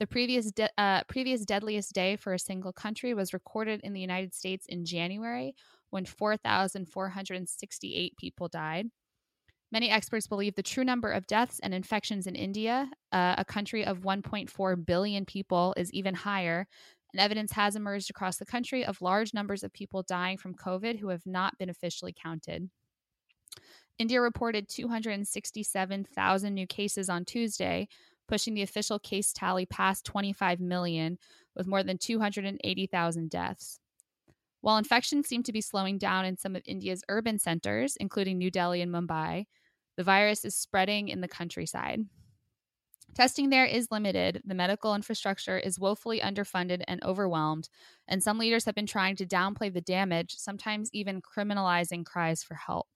[0.00, 4.00] The previous, de- uh, previous deadliest day for a single country was recorded in the
[4.00, 5.56] United States in January
[5.90, 8.86] when 4,468 people died.
[9.72, 13.84] Many experts believe the true number of deaths and infections in India, uh, a country
[13.84, 16.66] of 1.4 billion people, is even higher.
[17.12, 20.98] And evidence has emerged across the country of large numbers of people dying from COVID
[20.98, 22.70] who have not been officially counted.
[23.98, 27.88] India reported 267,000 new cases on Tuesday,
[28.28, 31.18] pushing the official case tally past 25 million,
[31.56, 33.80] with more than 280,000 deaths.
[34.60, 38.50] While infections seem to be slowing down in some of India's urban centers, including New
[38.50, 39.46] Delhi and Mumbai,
[39.96, 42.00] the virus is spreading in the countryside.
[43.14, 47.68] Testing there is limited, the medical infrastructure is woefully underfunded and overwhelmed,
[48.06, 52.54] and some leaders have been trying to downplay the damage, sometimes even criminalizing cries for
[52.54, 52.88] help.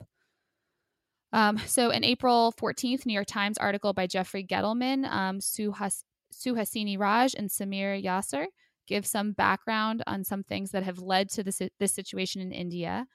[1.33, 6.99] Um, so, an April 14th New York Times article by Jeffrey Gettleman, um, Suhas- Suhasini
[6.99, 8.47] Raj, and Sameer Yasir
[8.87, 13.07] give some background on some things that have led to this, this situation in India.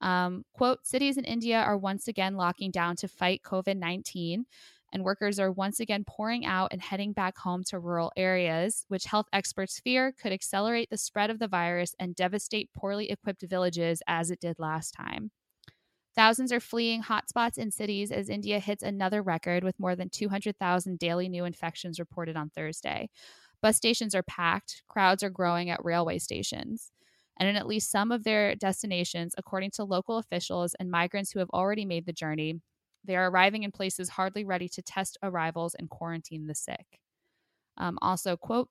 [0.00, 4.44] Um, quote Cities in India are once again locking down to fight COVID 19,
[4.92, 9.06] and workers are once again pouring out and heading back home to rural areas, which
[9.06, 14.02] health experts fear could accelerate the spread of the virus and devastate poorly equipped villages
[14.06, 15.32] as it did last time.
[16.16, 20.98] Thousands are fleeing hotspots in cities as India hits another record with more than 200,000
[20.98, 23.10] daily new infections reported on Thursday.
[23.60, 26.92] Bus stations are packed, crowds are growing at railway stations.
[27.38, 31.40] And in at least some of their destinations, according to local officials and migrants who
[31.40, 32.60] have already made the journey,
[33.02, 37.00] they are arriving in places hardly ready to test arrivals and quarantine the sick.
[37.76, 38.68] Um, also, quote,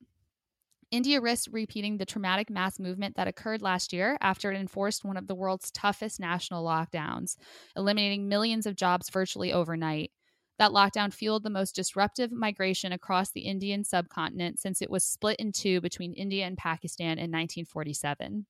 [0.94, 5.18] India risks repeating the traumatic mass movement that occurred last year after it enforced one
[5.18, 7.36] of the world's toughest national lockdowns,
[7.76, 10.12] eliminating millions of jobs virtually overnight.
[10.60, 15.38] That lockdown fueled the most disruptive migration across the Indian subcontinent since it was split
[15.40, 18.46] in two between India and Pakistan in 1947.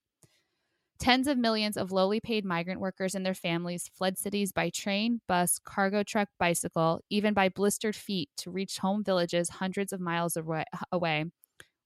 [1.00, 5.22] Tens of millions of lowly paid migrant workers and their families fled cities by train,
[5.30, 10.38] bus, cargo truck, bicycle, even by blistered feet to reach home villages hundreds of miles
[10.92, 11.24] away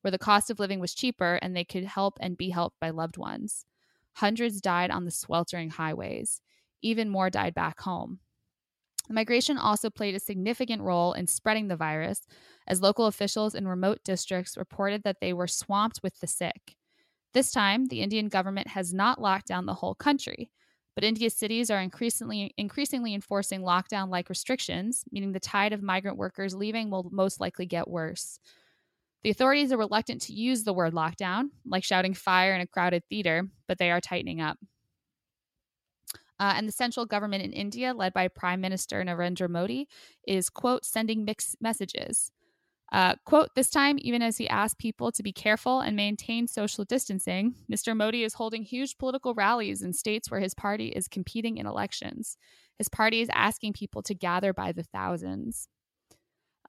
[0.08, 2.92] where the cost of living was cheaper and they could help and be helped by
[2.92, 3.66] loved ones.
[4.14, 6.40] Hundreds died on the sweltering highways.
[6.82, 8.20] Even more died back home.
[9.10, 12.26] Migration also played a significant role in spreading the virus,
[12.68, 16.78] as local officials in remote districts reported that they were swamped with the sick.
[17.34, 20.50] This time, the Indian government has not locked down the whole country,
[20.96, 26.56] but India's cities are increasingly increasingly enforcing lockdown-like restrictions, meaning the tide of migrant workers
[26.56, 28.40] leaving will most likely get worse.
[29.24, 33.04] The authorities are reluctant to use the word lockdown, like shouting fire in a crowded
[33.10, 34.58] theater, but they are tightening up.
[36.40, 39.88] Uh, and the central government in India, led by Prime Minister Narendra Modi,
[40.28, 42.32] is, quote, sending mixed messages.
[42.92, 46.86] Uh, quote, this time, even as he asked people to be careful and maintain social
[46.86, 47.98] distancing, Mr.
[47.98, 52.38] Modi is holding huge political rallies in states where his party is competing in elections.
[52.78, 55.68] His party is asking people to gather by the thousands.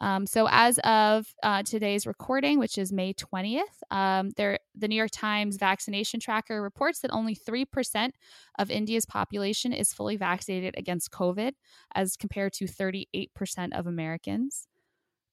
[0.01, 4.97] Um, so, as of uh, today's recording, which is May 20th, um, there, the New
[4.97, 8.11] York Times vaccination tracker reports that only 3%
[8.59, 11.53] of India's population is fully vaccinated against COVID,
[11.95, 13.29] as compared to 38%
[13.73, 14.69] of Americans.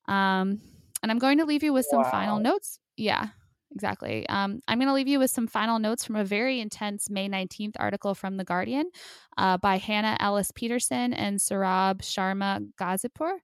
[0.08, 0.62] Um,
[1.04, 2.10] and I'm going to leave you with some wow.
[2.10, 2.80] final notes.
[2.98, 3.28] Yeah,
[3.72, 4.28] exactly.
[4.30, 7.30] Um, I'm going to leave you with some final notes from a very intense May
[7.30, 8.90] 19th article from The Guardian
[9.38, 13.38] uh, by Hannah Ellis Petersen and Saurabh Sharma Ghazipur.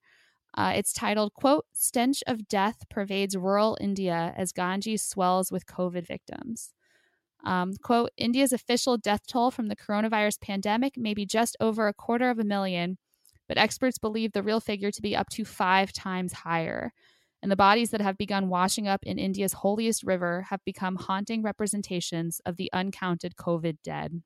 [0.54, 6.06] Uh, it's titled, quote, Stench of Death Pervades Rural India as Ganges Swells with COVID
[6.06, 6.74] Victims.
[7.44, 11.94] Um, quote, India's official death toll from the coronavirus pandemic may be just over a
[11.94, 12.98] quarter of a million,
[13.48, 16.94] but experts believe the real figure to be up to five times higher.
[17.42, 21.42] And the bodies that have begun washing up in India's holiest river have become haunting
[21.42, 24.22] representations of the uncounted COVID dead.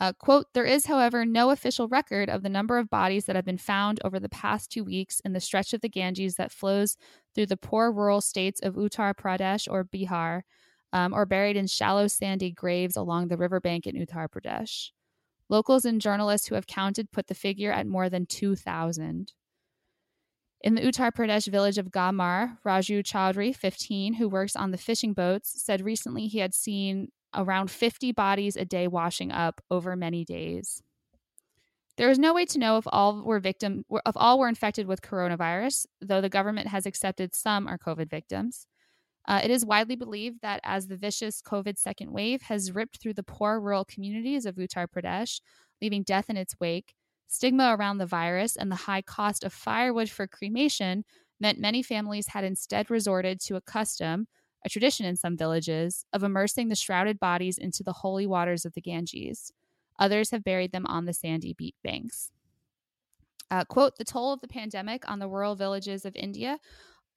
[0.00, 3.44] Uh, quote, there is, however, no official record of the number of bodies that have
[3.44, 6.96] been found over the past two weeks in the stretch of the Ganges that flows
[7.34, 10.40] through the poor rural states of Uttar Pradesh or Bihar,
[10.94, 14.88] um, or buried in shallow sandy graves along the riverbank in Uttar Pradesh.
[15.50, 19.34] Locals and journalists who have counted put the figure at more than 2,000.
[20.62, 25.12] In the Uttar Pradesh village of Gahmar, Raju Chaudhry, 15, who works on the fishing
[25.12, 30.24] boats, said recently he had seen around 50 bodies a day washing up over many
[30.24, 30.82] days.
[31.96, 35.02] There is no way to know if all were victim if all were infected with
[35.02, 38.66] coronavirus, though the government has accepted some are COVID victims.
[39.28, 43.14] Uh, it is widely believed that as the vicious COVID second wave has ripped through
[43.14, 45.40] the poor rural communities of Uttar Pradesh,
[45.82, 46.94] leaving death in its wake,
[47.28, 51.04] stigma around the virus and the high cost of firewood for cremation
[51.38, 54.26] meant many families had instead resorted to a custom,
[54.64, 58.74] a tradition in some villages, of immersing the shrouded bodies into the holy waters of
[58.74, 59.52] the Ganges.
[59.98, 62.30] Others have buried them on the sandy beach banks.
[63.50, 66.58] Uh, quote, the toll of the pandemic on the rural villages of India,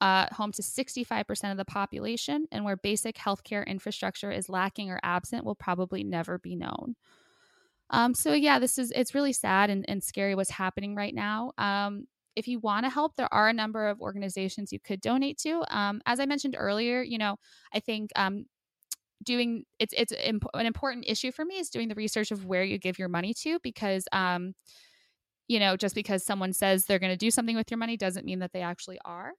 [0.01, 4.99] uh, home to 65% of the population, and where basic healthcare infrastructure is lacking or
[5.03, 6.95] absent, will probably never be known.
[7.89, 11.51] Um, so yeah, this is it's really sad and, and scary what's happening right now.
[11.57, 15.37] Um, if you want to help, there are a number of organizations you could donate
[15.39, 15.63] to.
[15.69, 17.37] Um, as I mentioned earlier, you know,
[17.73, 18.45] I think um,
[19.23, 22.77] doing it's it's an important issue for me is doing the research of where you
[22.77, 24.53] give your money to because um,
[25.47, 28.25] you know just because someone says they're going to do something with your money doesn't
[28.25, 29.33] mean that they actually are.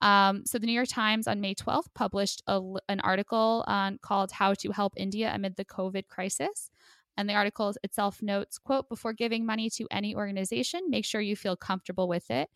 [0.00, 4.30] Um, so the New York Times on May 12th published a, an article on, called
[4.30, 6.70] "How to Help India Amid the COVID Crisis."
[7.18, 11.34] And the article itself notes, quote, before giving money to any organization, make sure you
[11.34, 12.48] feel comfortable with it.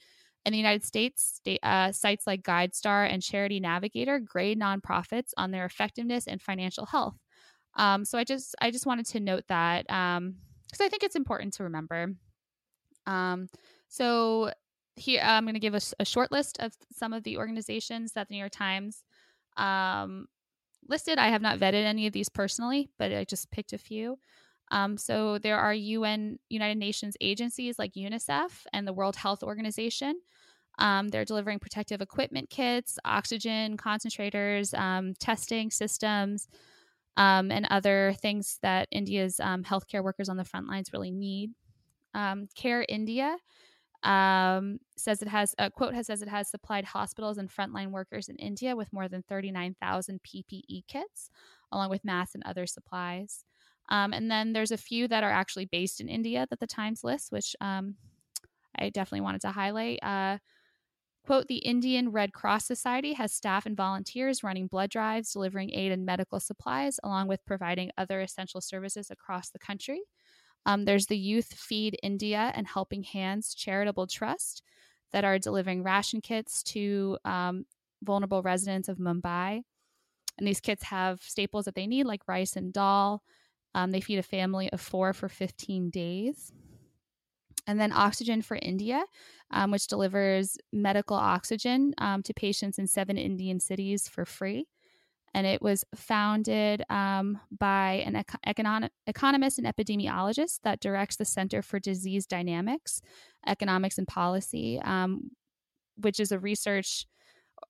[0.46, 5.64] In the United States, uh, sites like GuideStar and Charity Navigator grade nonprofits on their
[5.64, 7.16] effectiveness and financial health.
[7.74, 10.36] Um, so I just I just wanted to note that because um,
[10.80, 12.14] I think it's important to remember.
[13.06, 13.48] Um,
[13.88, 14.52] so
[14.94, 18.28] here I'm going to give a, a, short list of some of the organizations that
[18.28, 19.02] the New York Times
[19.56, 20.26] um,
[20.88, 21.18] listed.
[21.18, 24.18] I have not vetted any of these personally, but I just picked a few.
[24.72, 30.20] Um, so there are UN, United Nations agencies like UNICEF and the World Health Organization.
[30.78, 36.48] Um, they're delivering protective equipment kits, oxygen concentrators, um, testing systems,
[37.18, 41.50] um, and other things that India's um, healthcare workers on the front lines really need.
[42.14, 43.36] Um, Care India
[44.02, 48.28] um, says it has a quote has says it has supplied hospitals and frontline workers
[48.28, 51.30] in India with more than 39,000 PPE kits,
[51.70, 53.44] along with masks and other supplies.
[53.88, 57.04] Um, and then there's a few that are actually based in India that the Times
[57.04, 57.96] lists, which um,
[58.78, 59.98] I definitely wanted to highlight.
[60.02, 60.38] Uh,
[61.24, 65.92] quote The Indian Red Cross Society has staff and volunteers running blood drives, delivering aid
[65.92, 70.02] and medical supplies, along with providing other essential services across the country.
[70.64, 74.62] Um, there's the Youth Feed India and Helping Hands Charitable Trust
[75.12, 77.64] that are delivering ration kits to um,
[78.02, 79.62] vulnerable residents of Mumbai.
[80.38, 83.22] And these kits have staples that they need, like rice and dal,
[83.74, 86.52] um, they feed a family of four for 15 days.
[87.66, 89.04] And then Oxygen for India,
[89.52, 94.66] um, which delivers medical oxygen um, to patients in seven Indian cities for free.
[95.34, 101.62] And it was founded um, by an econ- economist and epidemiologist that directs the Center
[101.62, 103.00] for Disease Dynamics,
[103.46, 105.30] Economics and Policy, um,
[105.96, 107.06] which is a research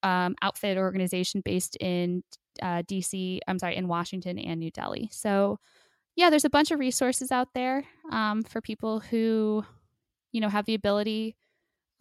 [0.02, 2.24] um, outfit organization based in
[2.60, 5.08] uh, DC, I'm sorry, in Washington and New Delhi.
[5.12, 5.58] So
[6.16, 9.64] yeah, there's a bunch of resources out there um, for people who,
[10.32, 11.36] you know, have the ability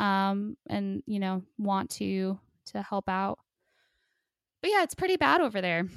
[0.01, 3.39] um, and you know want to to help out.
[4.62, 5.88] But yeah, it's pretty bad over there,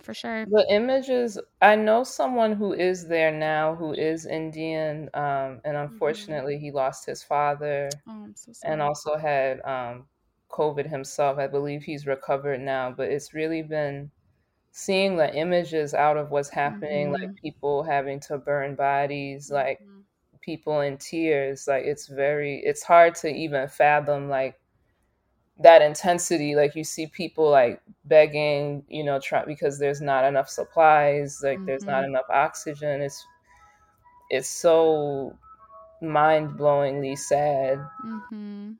[0.00, 0.46] for sure.
[0.46, 1.38] The images.
[1.62, 5.92] I know someone who is there now, who is Indian, um, and mm-hmm.
[5.92, 6.64] unfortunately, mm-hmm.
[6.64, 10.06] he lost his father, oh, so and also had um,
[10.50, 11.38] COVID himself.
[11.38, 14.10] I believe he's recovered now, but it's really been
[14.72, 17.22] seeing the images out of what's happening, mm-hmm.
[17.22, 19.54] like people having to burn bodies, mm-hmm.
[19.54, 19.80] like
[20.40, 24.60] people in tears, like it's very it's hard to even fathom like
[25.62, 30.48] that intensity like you see people like begging you know try because there's not enough
[30.48, 31.66] supplies like mm-hmm.
[31.66, 32.12] there's not mm-hmm.
[32.12, 33.24] enough oxygen it's
[34.30, 35.36] it's so
[36.00, 38.72] mind-blowingly sad mm-hmm.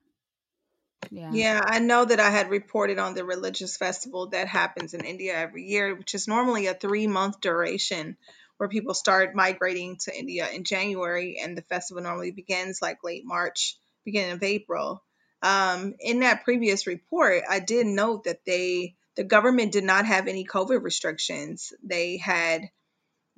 [1.10, 1.30] Yeah.
[1.32, 5.34] Yeah, I know that I had reported on the religious festival that happens in India
[5.34, 8.16] every year, which is normally a three month duration
[8.58, 13.24] where people start migrating to India in January, and the festival normally begins like late
[13.24, 15.02] March, beginning of April.
[15.42, 20.28] Um, in that previous report, I did note that they, the government did not have
[20.28, 21.72] any COVID restrictions.
[21.82, 22.68] They had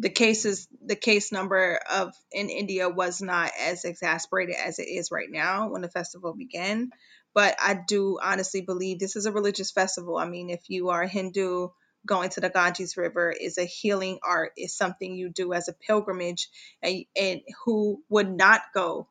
[0.00, 5.12] the cases the case number of in India was not as exasperated as it is
[5.12, 6.90] right now when the festival began
[7.34, 10.16] but I do honestly believe this is a religious festival.
[10.16, 11.68] I mean, if you are a Hindu,
[12.04, 15.72] going to the Ganges River is a healing art, is something you do as a
[15.72, 16.48] pilgrimage,
[16.82, 19.06] and, and who would not go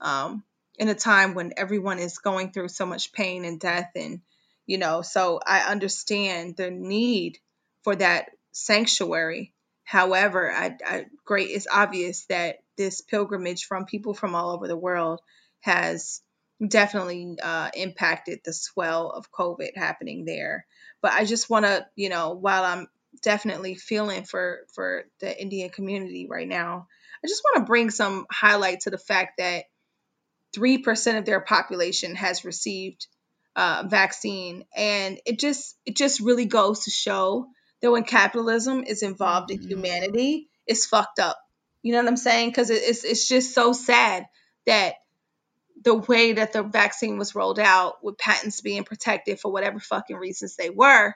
[0.00, 0.42] um,
[0.78, 4.20] in a time when everyone is going through so much pain and death, and
[4.66, 7.38] you know, so I understand the need
[7.82, 9.54] for that sanctuary
[9.86, 14.76] However, I, I, great, it's obvious that this pilgrimage from people from all over the
[14.76, 15.20] world
[15.60, 16.20] has
[16.66, 20.66] definitely uh, impacted the swell of COVID happening there.
[21.02, 22.88] But I just want to, you know, while I'm
[23.22, 26.86] definitely feeling for for the Indian community right now,
[27.24, 29.64] I just want to bring some highlight to the fact that
[30.54, 33.06] three percent of their population has received
[33.54, 37.46] uh, vaccine, and it just it just really goes to show
[37.82, 39.62] that when capitalism is involved mm-hmm.
[39.62, 41.38] in humanity, it's fucked up.
[41.82, 42.48] You know what I'm saying?
[42.48, 44.26] Because it's it's just so sad
[44.66, 44.94] that
[45.82, 50.16] the way that the vaccine was rolled out with patents being protected for whatever fucking
[50.16, 51.14] reasons they were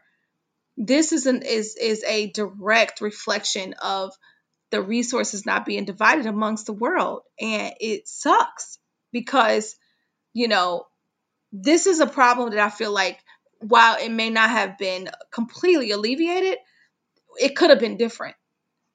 [0.76, 4.14] this is an is is a direct reflection of
[4.70, 7.22] the resources not being divided amongst the world.
[7.40, 8.78] And it sucks
[9.12, 9.76] because
[10.32, 10.86] you know
[11.52, 13.18] this is a problem that i feel like
[13.58, 16.56] while it may not have been completely alleviated
[17.38, 18.36] it could have been different.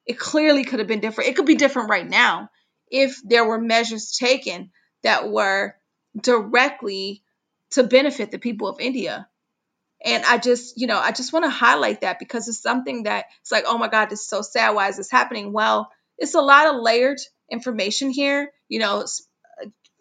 [0.04, 1.30] It clearly could have been different.
[1.30, 2.50] It could be different right now
[2.90, 4.70] if there were measures taken
[5.06, 5.72] that were
[6.20, 7.22] directly
[7.70, 9.28] to benefit the people of India.
[10.04, 13.26] And I just, you know, I just want to highlight that because it's something that
[13.40, 14.74] it's like, oh my God, this is so sad.
[14.74, 15.52] Why is this happening?
[15.52, 19.06] Well, it's a lot of layered information here, you know,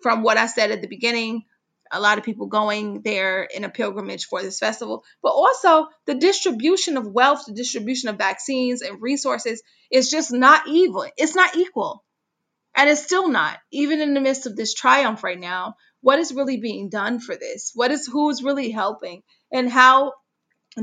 [0.02, 1.44] from what I said at the beginning,
[1.92, 6.16] a lot of people going there in a pilgrimage for this festival, but also the
[6.16, 11.12] distribution of wealth, the distribution of vaccines and resources is just not even.
[11.16, 12.04] It's not equal.
[12.76, 15.76] And it's still not, even in the midst of this triumph right now.
[16.02, 17.72] What is really being done for this?
[17.74, 19.24] What is who's really helping?
[19.52, 20.14] And how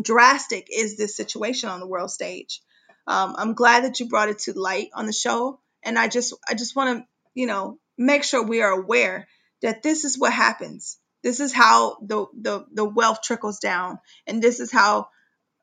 [0.01, 2.63] drastic is this situation on the world stage?
[3.07, 6.35] Um, I'm glad that you brought it to light on the show, and I just
[6.49, 9.29] I just want to you know make sure we are aware
[9.61, 10.99] that this is what happens.
[11.23, 15.09] This is how the the the wealth trickles down, and this is how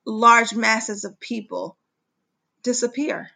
[0.06, 1.78] large masses of people
[2.62, 3.30] disappear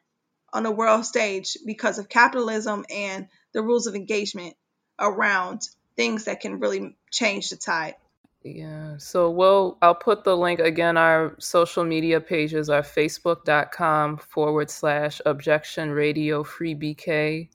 [0.54, 4.56] on the world stage because of capitalism and the rules of engagement
[5.00, 7.96] around things that can really change the tide.
[8.44, 8.98] Yeah.
[8.98, 10.98] So we'll I'll put the link again.
[10.98, 17.50] Our social media pages are facebook.com forward slash objection radio free BK.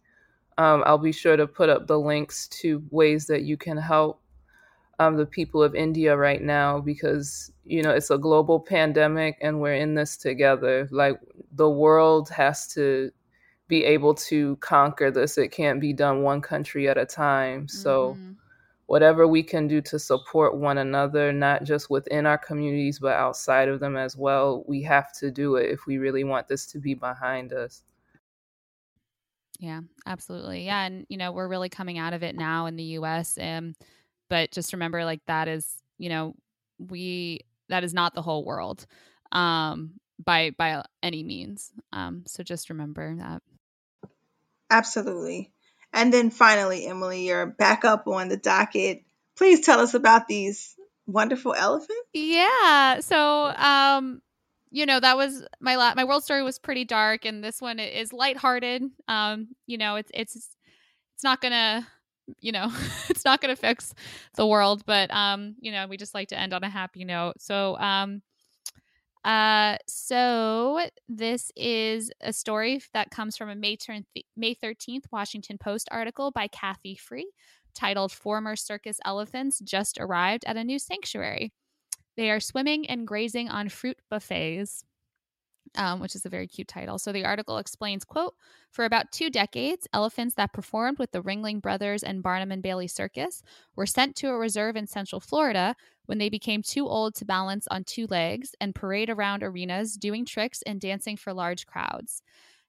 [0.57, 4.21] Um, I'll be sure to put up the links to ways that you can help
[4.99, 9.61] um, the people of India right now because you know it's a global pandemic and
[9.61, 10.89] we're in this together.
[10.91, 11.21] Like
[11.53, 13.11] the world has to
[13.69, 15.39] be able to conquer this.
[15.39, 17.69] It can't be done one country at a time.
[17.69, 18.33] So mm-hmm.
[18.87, 23.69] whatever we can do to support one another, not just within our communities but outside
[23.69, 26.79] of them as well, we have to do it if we really want this to
[26.79, 27.83] be behind us.
[29.61, 30.65] Yeah, absolutely.
[30.65, 33.75] Yeah, and you know, we're really coming out of it now in the US and
[34.29, 35.67] but just remember like that is
[35.99, 36.35] you know
[36.79, 38.87] we that is not the whole world
[39.33, 39.93] um
[40.25, 43.43] by by any means um so just remember that.
[44.71, 45.53] Absolutely.
[45.93, 49.03] And then finally emily you're back up on the docket
[49.37, 50.75] please tell us about these
[51.07, 51.95] wonderful elephants.
[52.13, 54.21] Yeah so um
[54.71, 57.79] you know that was my la- my world story was pretty dark and this one
[57.79, 61.87] is lighthearted um you know it's it's it's not gonna
[62.41, 62.73] you know,
[63.09, 63.95] it's not going to fix
[64.35, 67.35] the world, but um, you know, we just like to end on a happy note.
[67.41, 68.23] So, um,
[69.25, 74.01] uh, so this is a story that comes from a May, ter-
[74.37, 77.31] May 13th Washington Post article by Cathy Free
[77.75, 81.53] titled Former Circus Elephants Just Arrived at a New Sanctuary.
[82.17, 84.85] They are swimming and grazing on fruit buffets
[85.77, 86.99] um, which is a very cute title.
[86.99, 88.35] So the article explains, quote,
[88.71, 92.89] for about two decades, elephants that performed with the Ringling Brothers and Barnum and Bailey
[92.89, 93.43] Circus
[93.77, 95.75] were sent to a reserve in Central Florida
[96.07, 100.25] when they became too old to balance on two legs and parade around arenas doing
[100.25, 102.23] tricks and dancing for large crowds.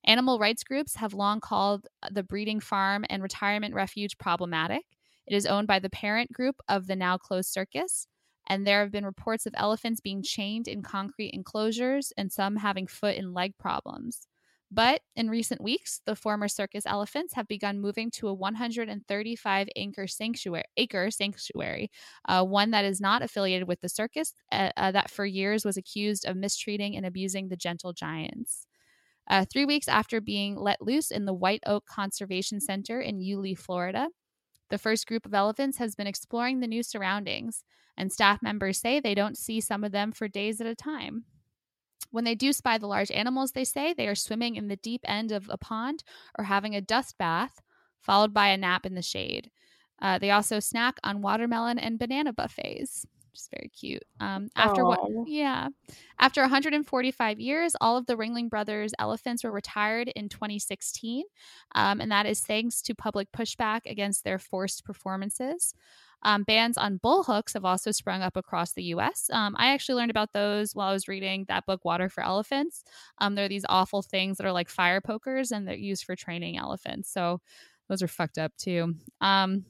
[0.06, 4.86] Animal rights groups have long called the breeding farm and retirement refuge problematic.
[5.28, 8.08] It is owned by the parent group of the now closed circus
[8.50, 12.88] and there have been reports of elephants being chained in concrete enclosures and some having
[12.88, 14.28] foot and leg problems.
[14.72, 20.08] But in recent weeks, the former circus elephants have begun moving to a 135 acre
[20.08, 21.90] sanctuary, acre sanctuary
[22.28, 25.78] uh, one that is not affiliated with the circus, uh, uh, that for years was
[25.78, 28.68] accused of mistreating and abusing the gentle giants.
[29.28, 33.56] Uh, three weeks after being let loose in the White Oak Conservation Center in Yulee,
[33.56, 34.08] Florida,
[34.70, 37.64] the first group of elephants has been exploring the new surroundings
[38.00, 41.26] and staff members say they don't see some of them for days at a time.
[42.12, 45.02] When they do spy the large animals, they say they are swimming in the deep
[45.04, 46.04] end of a pond
[46.38, 47.62] or having a dust bath,
[48.00, 49.52] followed by a nap in the shade.
[50.02, 53.06] Uh, they also snack on watermelon and banana buffets.
[53.34, 54.04] Just very cute.
[54.20, 55.00] Um, after what?
[55.28, 55.68] Yeah,
[56.20, 61.24] after 145 years, all of the Ringling Brothers elephants were retired in 2016,
[61.76, 65.74] um, and that is thanks to public pushback against their forced performances.
[66.22, 69.30] Um, bans on bullhooks have also sprung up across the U.S.
[69.32, 72.84] Um, I actually learned about those while I was reading that book, Water for Elephants.
[73.20, 76.58] Um, they're these awful things that are like fire pokers, and they're used for training
[76.58, 77.12] elephants.
[77.12, 77.40] So
[77.88, 78.96] those are fucked up too.
[79.22, 79.66] Um,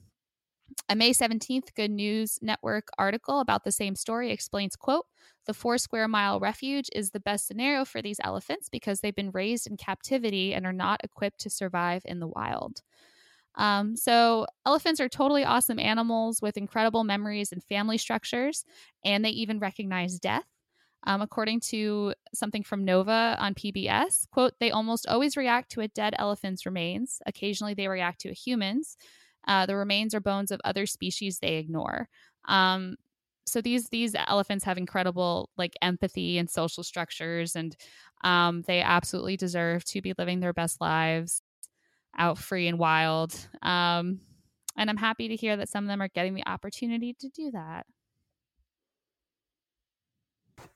[0.88, 5.06] a May 17th Good News Network article about the same story explains, quote,
[5.46, 9.30] the four square mile refuge is the best scenario for these elephants because they've been
[9.30, 12.82] raised in captivity and are not equipped to survive in the wild.
[13.56, 18.64] Um, so, elephants are totally awesome animals with incredible memories and family structures,
[19.04, 20.46] and they even recognize death.
[21.04, 25.88] Um, according to something from Nova on PBS, quote, they almost always react to a
[25.88, 27.20] dead elephant's remains.
[27.26, 28.96] Occasionally, they react to a human's.
[29.46, 32.08] Uh, the remains or bones of other species they ignore.
[32.46, 32.96] Um,
[33.46, 37.76] so these these elephants have incredible like empathy and social structures, and
[38.22, 41.42] um, they absolutely deserve to be living their best lives
[42.16, 43.34] out free and wild.
[43.62, 44.20] Um,
[44.76, 47.50] and I'm happy to hear that some of them are getting the opportunity to do
[47.52, 47.86] that.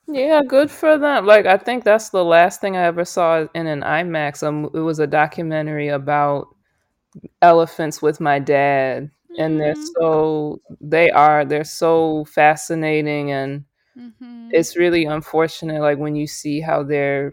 [0.06, 1.26] Yeah, good for them.
[1.26, 4.42] Like I think that's the last thing I ever saw in an IMAX.
[4.46, 6.48] Um, it was a documentary about
[7.42, 9.94] elephants with my dad, and they're Mhm.
[10.00, 13.64] so they are they're so fascinating, and
[13.98, 14.48] Mhm.
[14.52, 15.80] it's really unfortunate.
[15.82, 17.32] Like when you see how they're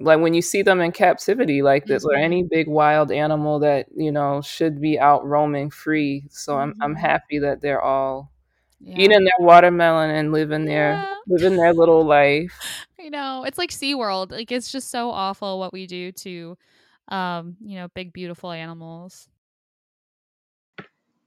[0.00, 2.22] like when you see them in captivity like this, or Mhm.
[2.24, 6.24] any big wild animal that you know should be out roaming free.
[6.30, 6.98] So I'm I'm Mhm.
[7.00, 8.32] happy that they're all
[8.80, 8.96] Yeah.
[8.98, 11.14] eating their watermelon and living their Yeah.
[11.28, 12.86] living their little life.
[13.00, 13.44] I know.
[13.44, 14.30] It's like SeaWorld.
[14.32, 16.56] Like it's just so awful what we do to
[17.10, 19.28] um, you know, big beautiful animals.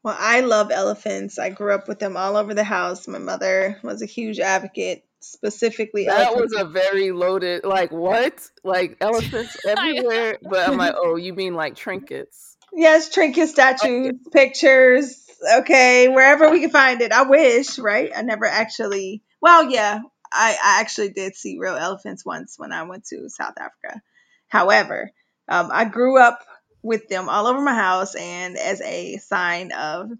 [0.03, 1.39] Well, I love elephants.
[1.39, 3.07] I grew up with them all over the house.
[3.07, 6.53] My mother was a huge advocate, specifically That elephants.
[6.53, 8.49] was a very loaded like what?
[8.65, 10.39] Like elephants everywhere.
[10.41, 12.57] But I'm like, oh, you mean like trinkets.
[12.73, 15.19] Yes, trinket statues, pictures.
[15.59, 17.11] Okay, wherever we can find it.
[17.11, 18.11] I wish, right?
[18.15, 19.21] I never actually.
[19.41, 19.99] Well, yeah,
[20.33, 24.01] I, I actually did see real elephants once when I went to South Africa.
[24.47, 25.11] However,
[25.47, 26.39] um, I grew up
[26.81, 30.11] with them all over my house, and as a sign of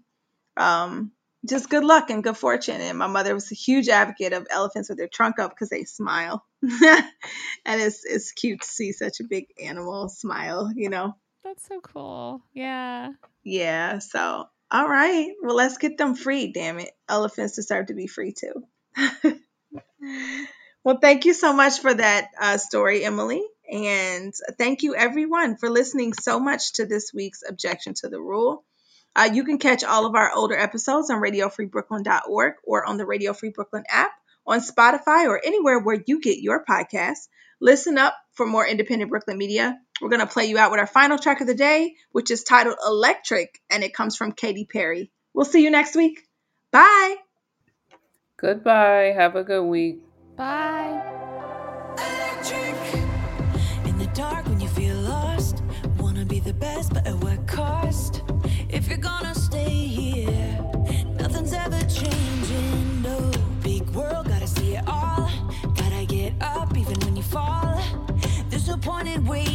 [0.56, 1.12] um,
[1.46, 2.80] just good luck and good fortune.
[2.80, 5.84] And my mother was a huge advocate of elephants with their trunk up because they
[5.84, 7.04] smile, and
[7.66, 10.72] it's it's cute to see such a big animal smile.
[10.74, 11.16] You know.
[11.44, 12.40] That's so cool.
[12.54, 13.10] Yeah.
[13.42, 15.30] Yeah, so all right.
[15.42, 16.90] Well, let's get them free, damn it.
[17.08, 18.64] Elephants deserve to be free too.
[20.84, 23.44] well, thank you so much for that uh, story, Emily.
[23.74, 28.64] And thank you, everyone, for listening so much to this week's Objection to the Rule.
[29.16, 33.32] Uh, you can catch all of our older episodes on radiofreebrooklyn.org or on the Radio
[33.32, 34.12] Free Brooklyn app,
[34.46, 37.26] on Spotify, or anywhere where you get your podcasts.
[37.60, 39.76] Listen up for more independent Brooklyn media.
[40.00, 42.44] We're going to play you out with our final track of the day, which is
[42.44, 45.10] titled Electric, and it comes from Katy Perry.
[45.32, 46.20] We'll see you next week.
[46.70, 47.16] Bye.
[48.36, 49.14] Goodbye.
[49.16, 50.00] Have a good week.
[50.36, 51.13] Bye.
[68.84, 69.53] disappointed way.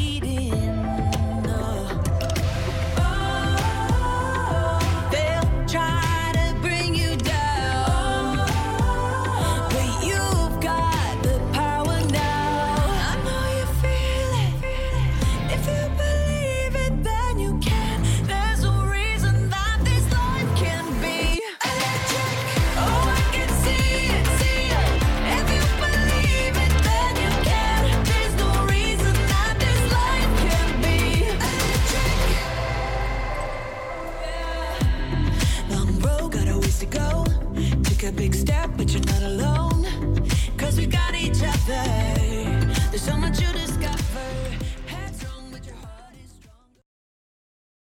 [38.10, 38.49] a big step.